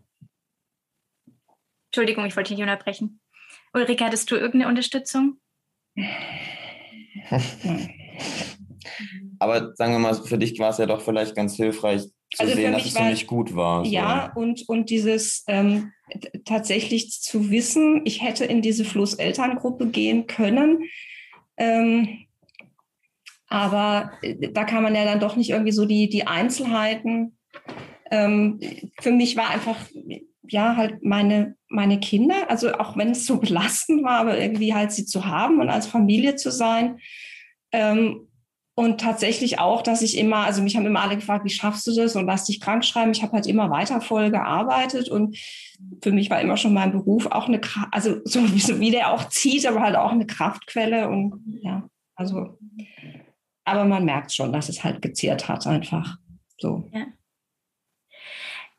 [1.87, 3.19] Entschuldigung, ich wollte dich nicht unterbrechen.
[3.73, 5.39] Ulrike, hattest du irgendeine Unterstützung?
[9.39, 12.55] Aber sagen wir mal, für dich war es ja doch vielleicht ganz hilfreich zu also
[12.55, 13.85] sehen, dass es ziemlich gut war.
[13.85, 13.91] So.
[13.91, 15.91] Ja, und, und dieses ähm,
[16.45, 20.83] tatsächlich zu wissen, ich hätte in diese Flusselterngruppe gehen können.
[21.57, 22.25] Ähm,
[23.47, 27.37] aber äh, da kann man ja dann doch nicht irgendwie so die, die Einzelheiten.
[28.11, 28.59] Ähm,
[29.01, 29.77] für mich war einfach,
[30.49, 34.91] ja, halt meine, meine Kinder, also auch wenn es so belastend war, aber irgendwie halt
[34.91, 36.99] sie zu haben und als Familie zu sein.
[37.71, 38.27] Ähm,
[38.79, 41.95] und tatsächlich auch, dass ich immer, also mich haben immer alle gefragt, wie schaffst du
[41.95, 43.09] das und lass dich krank schreiben.
[43.09, 45.35] Ich habe halt immer weiter voll gearbeitet und
[46.03, 47.59] für mich war immer schon mein Beruf auch eine,
[47.91, 51.89] also so wie, so wie der auch zieht, aber halt auch eine Kraftquelle und ja,
[52.13, 52.59] also,
[53.65, 56.17] aber man merkt schon, dass es halt gezehrt hat einfach
[56.59, 56.87] so.
[56.93, 57.07] Ja.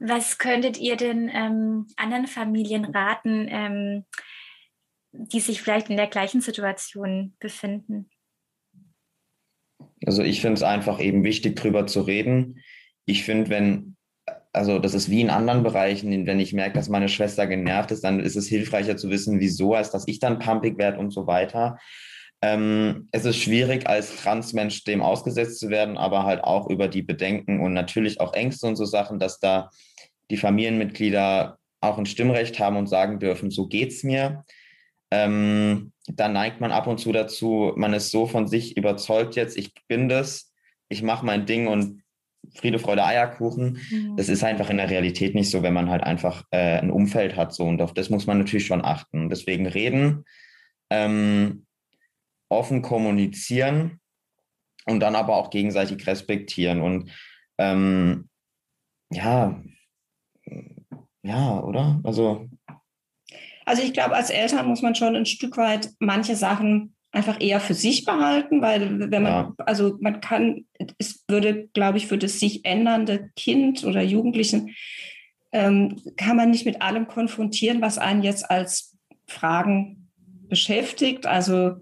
[0.01, 4.05] Was könntet ihr denn ähm, anderen Familien raten, ähm,
[5.13, 8.09] die sich vielleicht in der gleichen Situation befinden?
[10.05, 12.61] Also ich finde es einfach eben wichtig, drüber zu reden.
[13.05, 13.97] Ich finde, wenn,
[14.53, 18.05] also das ist wie in anderen Bereichen, wenn ich merke, dass meine Schwester genervt ist,
[18.05, 21.27] dann ist es hilfreicher zu wissen, wieso, als dass ich dann pumpig werde und so
[21.27, 21.79] weiter.
[22.41, 27.03] Ähm, es ist schwierig, als Transmensch dem ausgesetzt zu werden, aber halt auch über die
[27.03, 29.71] Bedenken und natürlich auch Ängste und so Sachen, dass da
[30.31, 34.45] die Familienmitglieder auch ein Stimmrecht haben und sagen dürfen, so geht's mir
[35.11, 39.57] ähm, da neigt man ab und zu dazu, man ist so von sich überzeugt jetzt,
[39.57, 40.53] ich bin das,
[40.89, 42.03] ich mache mein Ding und
[42.55, 43.81] Friede, Freude, Eierkuchen.
[43.91, 44.17] Mhm.
[44.17, 47.37] Das ist einfach in der Realität nicht so, wenn man halt einfach äh, ein Umfeld
[47.37, 49.29] hat so und auf das muss man natürlich schon achten.
[49.29, 50.25] Deswegen reden,
[50.91, 51.67] ähm,
[52.49, 54.01] offen kommunizieren
[54.87, 57.11] und dann aber auch gegenseitig respektieren und
[57.59, 58.29] ähm,
[59.11, 59.63] ja,
[61.23, 62.01] ja, oder?
[62.05, 62.49] Also
[63.69, 67.61] also ich glaube, als Eltern muss man schon ein Stück weit manche Sachen einfach eher
[67.61, 69.55] für sich behalten, weil wenn man, ja.
[69.59, 70.65] also man kann,
[70.97, 74.75] es würde, glaube ich, für das sich ändernde Kind oder Jugendlichen,
[75.53, 78.97] ähm, kann man nicht mit allem konfrontieren, was einen jetzt als
[79.27, 80.09] Fragen
[80.49, 81.27] beschäftigt.
[81.27, 81.77] Also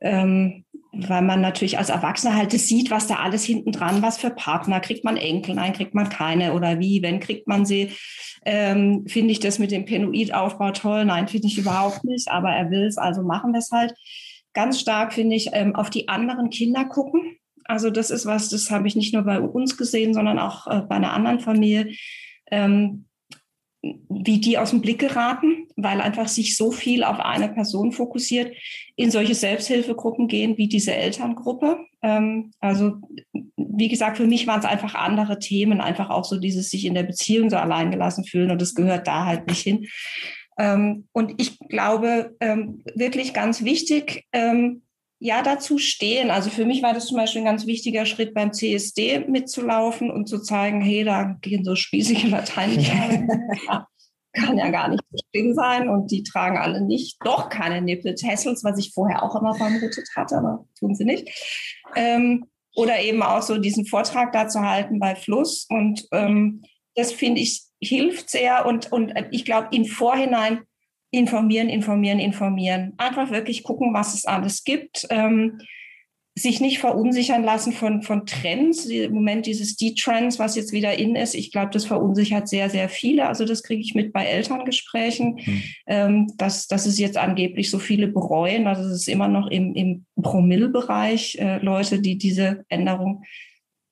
[0.00, 0.64] ähm,
[1.06, 4.30] weil man natürlich als Erwachsener halt das sieht, was da alles hinten dran, was für
[4.30, 7.92] Partner, kriegt man Enkel, nein, kriegt man keine oder wie, wenn kriegt man sie,
[8.44, 12.70] ähm, finde ich das mit dem Penoidaufbau toll, nein, finde ich überhaupt nicht, aber er
[12.70, 13.94] will es, also machen wir es halt.
[14.54, 17.36] Ganz stark finde ich, ähm, auf die anderen Kinder gucken.
[17.64, 20.80] Also das ist was, das habe ich nicht nur bei uns gesehen, sondern auch äh,
[20.80, 21.92] bei einer anderen Familie.
[22.50, 23.07] Ähm,
[23.82, 28.54] wie die aus dem Blick geraten, weil einfach sich so viel auf eine Person fokussiert,
[28.96, 31.78] in solche Selbsthilfegruppen gehen wie diese Elterngruppe.
[32.02, 32.96] Ähm, also
[33.56, 36.94] wie gesagt, für mich waren es einfach andere Themen, einfach auch so dieses sich in
[36.94, 39.86] der Beziehung so alleingelassen fühlen und das gehört da halt nicht hin.
[40.58, 44.24] Ähm, und ich glaube, ähm, wirklich ganz wichtig,
[45.20, 46.30] ja dazu stehen.
[46.30, 50.28] Also für mich war das zum Beispiel ein ganz wichtiger Schritt beim CSD mitzulaufen und
[50.28, 53.26] zu zeigen, hey, da gehen so spießige Lateinicher.
[54.32, 58.62] kann ja gar nicht so schlimm sein und die tragen alle nicht, doch keine Nippeltassels,
[58.62, 61.28] was ich vorher auch immer vermutet hatte, aber tun sie nicht.
[61.96, 62.44] Ähm,
[62.76, 66.62] oder eben auch so diesen Vortrag da zu halten bei Fluss und ähm,
[66.94, 70.60] das finde ich hilft sehr und, und ich glaube im Vorhinein
[71.10, 72.94] informieren, informieren, informieren.
[72.98, 75.06] Einfach wirklich gucken, was es alles gibt.
[75.10, 75.58] Ähm,
[76.38, 78.86] sich nicht verunsichern lassen von, von Trends.
[78.86, 82.88] Im Moment dieses D-Trends, was jetzt wieder in ist, ich glaube, das verunsichert sehr, sehr
[82.88, 83.26] viele.
[83.26, 85.62] Also das kriege ich mit bei Elterngesprächen, mhm.
[85.86, 88.66] ähm, dass, dass es jetzt angeblich so viele bereuen.
[88.66, 93.24] Also es ist immer noch im, im Promillbereich äh, Leute, die diese Änderung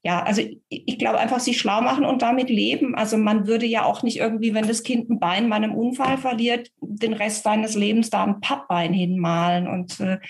[0.07, 2.95] ja, also ich, ich glaube einfach, sich schlau machen und damit leben.
[2.95, 6.17] Also man würde ja auch nicht irgendwie, wenn das Kind ein Bein bei einem Unfall
[6.17, 10.21] verliert, den Rest seines Lebens da ein Pappbein hinmalen und äh,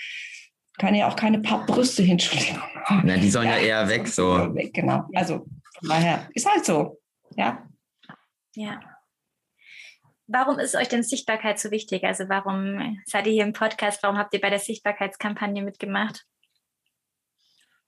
[0.79, 2.17] kann ja auch keine Pappbrüste hin.
[3.03, 4.55] Na, die sollen ja, ja eher weg, so.
[4.55, 5.03] Weg, genau.
[5.13, 5.45] Also
[5.79, 6.99] von daher ist halt so.
[7.35, 7.63] Ja.
[8.55, 8.79] Ja.
[10.25, 12.03] Warum ist euch denn Sichtbarkeit so wichtig?
[12.03, 14.01] Also warum seid ihr hier im Podcast?
[14.01, 16.25] Warum habt ihr bei der Sichtbarkeitskampagne mitgemacht?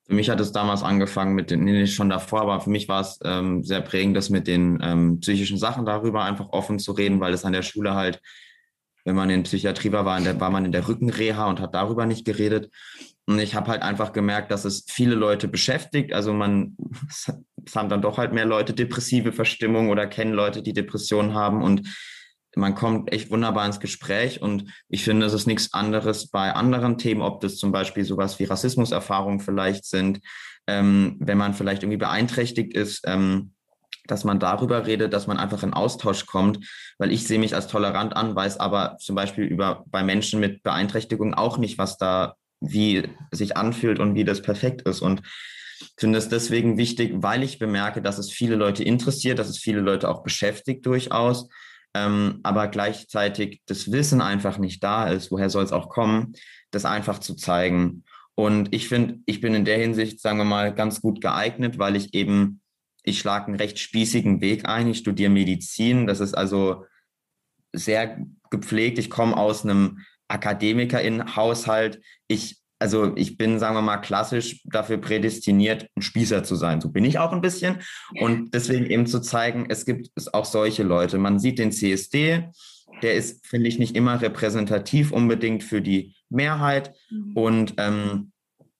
[0.10, 3.02] Für mich hat es damals angefangen mit den, nee, schon davor, aber für mich war
[3.02, 7.20] es ähm, sehr prägend, das mit den ähm, psychischen Sachen darüber einfach offen zu reden,
[7.20, 8.20] weil es an der Schule halt,
[9.06, 12.08] wenn man in Psychiatrie war, war, der, war man in der Rückenreha und hat darüber
[12.08, 12.72] nicht geredet.
[13.28, 16.12] Und ich habe halt einfach gemerkt, dass es viele Leute beschäftigt.
[16.12, 16.76] Also man,
[17.08, 21.62] es haben dann doch halt mehr Leute depressive Verstimmung oder kennen Leute, die Depressionen haben.
[21.62, 21.88] Und
[22.56, 26.98] man kommt echt wunderbar ins Gespräch und ich finde, es ist nichts anderes bei anderen
[26.98, 30.20] Themen, ob das zum Beispiel sowas wie Rassismuserfahrungen vielleicht sind,
[30.68, 33.54] ähm, wenn man vielleicht irgendwie beeinträchtigt ist, ähm,
[34.08, 37.68] dass man darüber redet, dass man einfach in Austausch kommt, weil ich sehe mich als
[37.68, 42.36] tolerant an, weiß aber zum Beispiel über bei Menschen mit Beeinträchtigung auch nicht, was da
[42.62, 45.22] wie sich anfühlt und wie das perfekt ist und
[45.98, 49.80] finde es deswegen wichtig, weil ich bemerke, dass es viele Leute interessiert, dass es viele
[49.80, 51.48] Leute auch beschäftigt durchaus
[51.94, 56.34] ähm, aber gleichzeitig das Wissen einfach nicht da ist, woher soll es auch kommen,
[56.72, 58.04] das einfach zu zeigen.
[58.36, 61.96] Und ich finde, ich bin in der Hinsicht, sagen wir mal, ganz gut geeignet, weil
[61.96, 62.62] ich eben,
[63.04, 64.88] ich schlage einen recht spießigen Weg ein.
[64.88, 66.08] Ich studiere Medizin.
[66.08, 66.86] Das ist also
[67.74, 68.98] sehr gepflegt.
[68.98, 72.02] Ich komme aus einem Akademiker-Haushalt.
[72.28, 76.80] Ich also ich bin, sagen wir mal, klassisch dafür prädestiniert, ein Spießer zu sein.
[76.80, 77.80] So bin ich auch ein bisschen.
[78.20, 81.18] Und deswegen eben zu zeigen, es gibt es auch solche Leute.
[81.18, 82.50] Man sieht den CSD,
[83.02, 86.96] der ist, finde ich, nicht immer repräsentativ unbedingt für die Mehrheit.
[87.10, 87.32] Mhm.
[87.36, 88.32] Und ähm,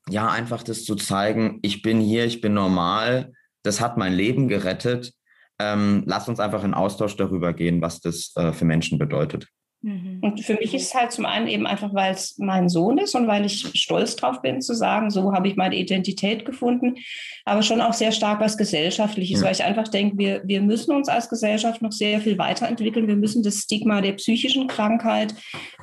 [0.10, 3.34] ja, einfach das zu zeigen, ich bin hier, ich bin normal,
[3.64, 5.14] das hat mein Leben gerettet.
[5.60, 9.48] Ähm, lasst uns einfach in Austausch darüber gehen, was das äh, für Menschen bedeutet.
[9.82, 10.20] Mhm.
[10.22, 13.16] Und für mich ist es halt zum einen eben einfach, weil es mein Sohn ist
[13.16, 16.96] und weil ich stolz drauf bin zu sagen, so habe ich meine Identität gefunden,
[17.46, 19.46] aber schon auch sehr stark was Gesellschaftliches, ja.
[19.46, 23.08] weil ich einfach denke, wir, wir müssen uns als Gesellschaft noch sehr viel weiterentwickeln.
[23.08, 25.34] Wir müssen das Stigma der psychischen Krankheit,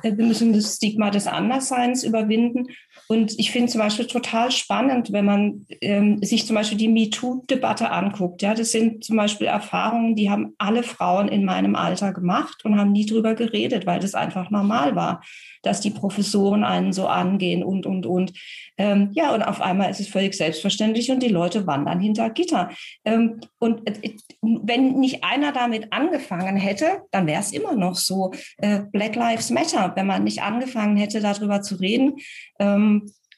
[0.03, 2.67] äh, wir müssen das Stigma des Andersseins überwinden.
[3.07, 7.89] Und ich finde zum Beispiel total spannend, wenn man ähm, sich zum Beispiel die MeToo-Debatte
[7.89, 8.41] anguckt.
[8.41, 12.77] Ja, das sind zum Beispiel Erfahrungen, die haben alle Frauen in meinem Alter gemacht und
[12.79, 15.23] haben nie drüber geredet weil das einfach normal war,
[15.63, 18.33] dass die Professoren einen so angehen und, und, und.
[18.77, 22.69] Ähm, ja, und auf einmal ist es völlig selbstverständlich und die Leute wandern hinter Gitter.
[23.05, 28.31] Ähm, und äh, wenn nicht einer damit angefangen hätte, dann wäre es immer noch so.
[28.57, 32.15] Äh, Black Lives Matter, wenn man nicht angefangen hätte, darüber zu reden.
[32.59, 32.96] Ähm,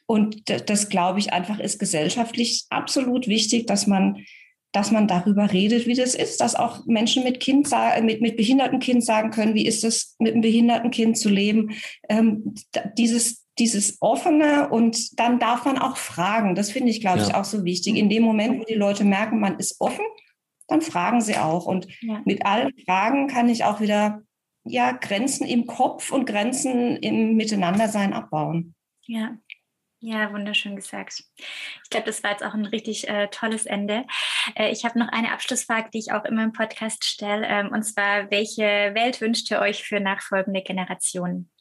[0.10, 4.26] und das, glaube ich, einfach ist gesellschaftlich absolut wichtig, dass man
[4.72, 7.70] dass man darüber redet, wie das ist, dass auch Menschen mit Kind
[8.01, 11.72] mit, mit behinderten Kind sagen können, wie ist es, mit einem behinderten Kind zu leben.
[12.07, 12.53] Ähm,
[12.97, 16.53] dieses, dieses offene und dann darf man auch fragen.
[16.53, 17.28] Das finde ich, glaube ja.
[17.28, 17.95] ich, auch so wichtig.
[17.95, 20.05] In dem Moment, wo die Leute merken, man ist offen,
[20.68, 21.66] dann fragen sie auch.
[21.66, 22.22] Und ja.
[22.26, 24.22] mit allen Fragen kann ich auch wieder
[24.66, 28.76] ja, Grenzen im Kopf und Grenzen im Miteinandersein abbauen.
[29.05, 29.36] Ja,
[30.02, 31.24] ja, wunderschön gesagt.
[31.38, 34.06] Ich glaube, das war jetzt auch ein richtig äh, tolles Ende.
[34.56, 37.45] Äh, ich habe noch eine Abschlussfrage, die ich auch immer im Podcast stelle.
[37.45, 41.52] Ähm, und zwar, welche Welt wünscht ihr euch für nachfolgende Generationen?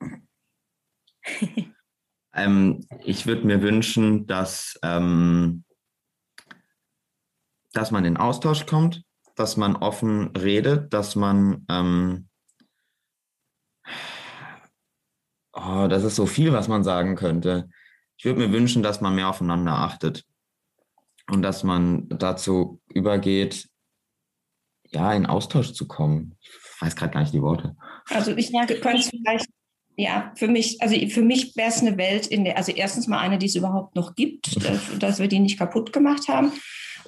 [2.34, 5.64] ähm, ich würde mir wünschen, dass, ähm,
[7.72, 9.04] dass man in Austausch kommt,
[9.36, 12.28] dass man offen redet, dass man ähm,
[15.52, 17.68] Oh, das ist so viel, was man sagen könnte.
[18.16, 20.24] Ich würde mir wünschen, dass man mehr aufeinander achtet
[21.30, 23.68] und dass man dazu übergeht,
[24.90, 26.36] ja, in Austausch zu kommen.
[26.40, 27.76] Ich weiß gerade gar nicht die Worte.
[28.08, 29.46] Also ich könnte vielleicht
[29.96, 33.18] ja, für mich, also für mich wäre es eine Welt, in der, also erstens mal
[33.18, 36.52] eine, die es überhaupt noch gibt, dass, dass wir die nicht kaputt gemacht haben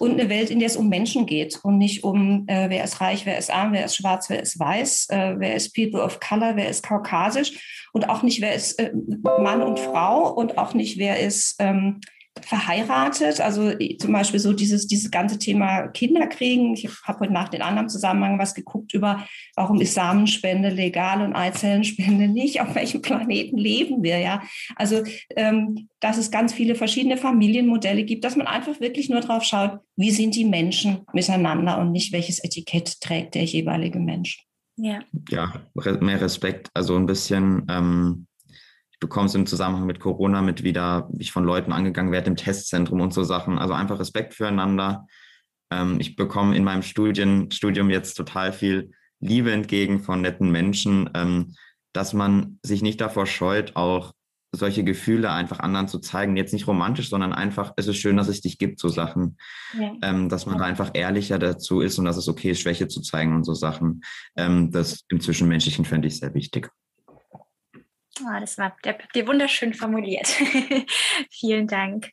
[0.01, 3.03] und eine Welt, in der es um Menschen geht und nicht um, äh, wer ist
[3.03, 6.21] reich, wer ist arm, wer ist schwarz, wer ist weiß, äh, wer ist People of
[6.21, 10.73] Color, wer ist kaukasisch und auch nicht, wer ist äh, Mann und Frau und auch
[10.73, 12.01] nicht, wer ist ähm,
[12.41, 13.41] verheiratet.
[13.41, 16.75] Also zum Beispiel so dieses, dieses ganze Thema Kinderkriegen.
[16.75, 19.27] Ich habe heute Nacht in anderem Zusammenhang was geguckt über,
[19.57, 22.61] warum ist Samenspende legal und Eizellenspende nicht?
[22.61, 24.19] Auf welchem Planeten leben wir?
[24.19, 24.43] Ja,
[24.77, 25.03] also
[25.37, 29.81] ähm, dass es ganz viele verschiedene Familienmodelle gibt, dass man einfach wirklich nur drauf schaut,
[29.97, 34.45] wie sind die Menschen miteinander und nicht welches Etikett trägt der jeweilige Mensch.
[34.77, 35.01] Ja,
[35.31, 35.53] ja
[36.01, 38.27] mehr Respekt, also ein bisschen ähm
[39.01, 43.01] bekommst im Zusammenhang mit Corona mit wieder, wie ich von Leuten angegangen werde im Testzentrum
[43.01, 43.59] und so Sachen.
[43.59, 45.07] Also einfach Respekt füreinander.
[45.73, 51.11] Ähm, ich bekomme in meinem Studien, Studium jetzt total viel Liebe entgegen von netten Menschen,
[51.15, 51.55] ähm,
[51.93, 54.13] dass man sich nicht davor scheut, auch
[54.53, 56.37] solche Gefühle einfach anderen zu zeigen.
[56.37, 59.39] Jetzt nicht romantisch, sondern einfach, es ist schön, dass es dich gibt, so Sachen.
[59.79, 59.93] Ja.
[60.03, 63.01] Ähm, dass man da einfach ehrlicher dazu ist und dass es okay ist, Schwäche zu
[63.01, 64.03] zeigen und so Sachen.
[64.37, 66.71] Ähm, das im Zwischenmenschlichen fände ich sehr wichtig.
[68.21, 70.27] Oh, das war der, der wunderschön formuliert.
[71.31, 72.11] Vielen Dank.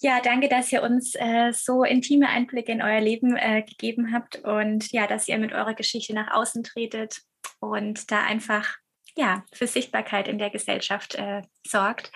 [0.00, 4.36] Ja, danke, dass ihr uns äh, so intime Einblicke in euer Leben äh, gegeben habt
[4.36, 7.20] und ja, dass ihr mit eurer Geschichte nach außen tretet
[7.60, 8.76] und da einfach
[9.16, 12.10] ja, für Sichtbarkeit in der Gesellschaft äh, sorgt.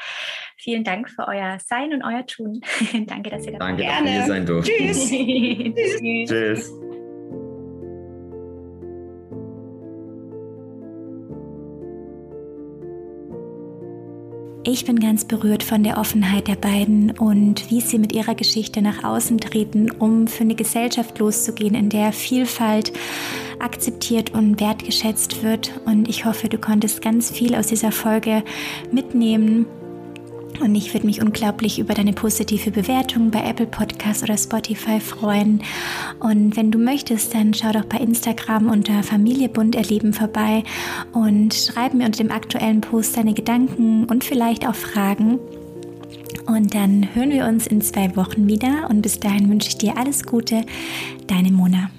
[0.56, 2.60] Vielen Dank für euer Sein und euer Tun.
[3.06, 4.72] danke, dass ihr dabei Danke, dass ihr sein durften.
[4.72, 5.08] Tschüss.
[5.08, 6.28] Tschüss.
[6.28, 6.87] Tschüss.
[14.70, 18.82] Ich bin ganz berührt von der Offenheit der beiden und wie sie mit ihrer Geschichte
[18.82, 22.92] nach außen treten, um für eine Gesellschaft loszugehen, in der Vielfalt
[23.60, 25.80] akzeptiert und wertgeschätzt wird.
[25.86, 28.44] Und ich hoffe, du konntest ganz viel aus dieser Folge
[28.92, 29.64] mitnehmen
[30.60, 35.62] und ich würde mich unglaublich über deine positive Bewertung bei Apple Podcasts oder Spotify freuen.
[36.20, 40.64] Und wenn du möchtest, dann schau doch bei Instagram unter Familiebund erleben vorbei
[41.12, 45.38] und schreib mir unter dem aktuellen Post deine Gedanken und vielleicht auch Fragen.
[46.46, 48.88] Und dann hören wir uns in zwei Wochen wieder.
[48.88, 50.62] Und bis dahin wünsche ich dir alles Gute.
[51.26, 51.90] Deine Mona.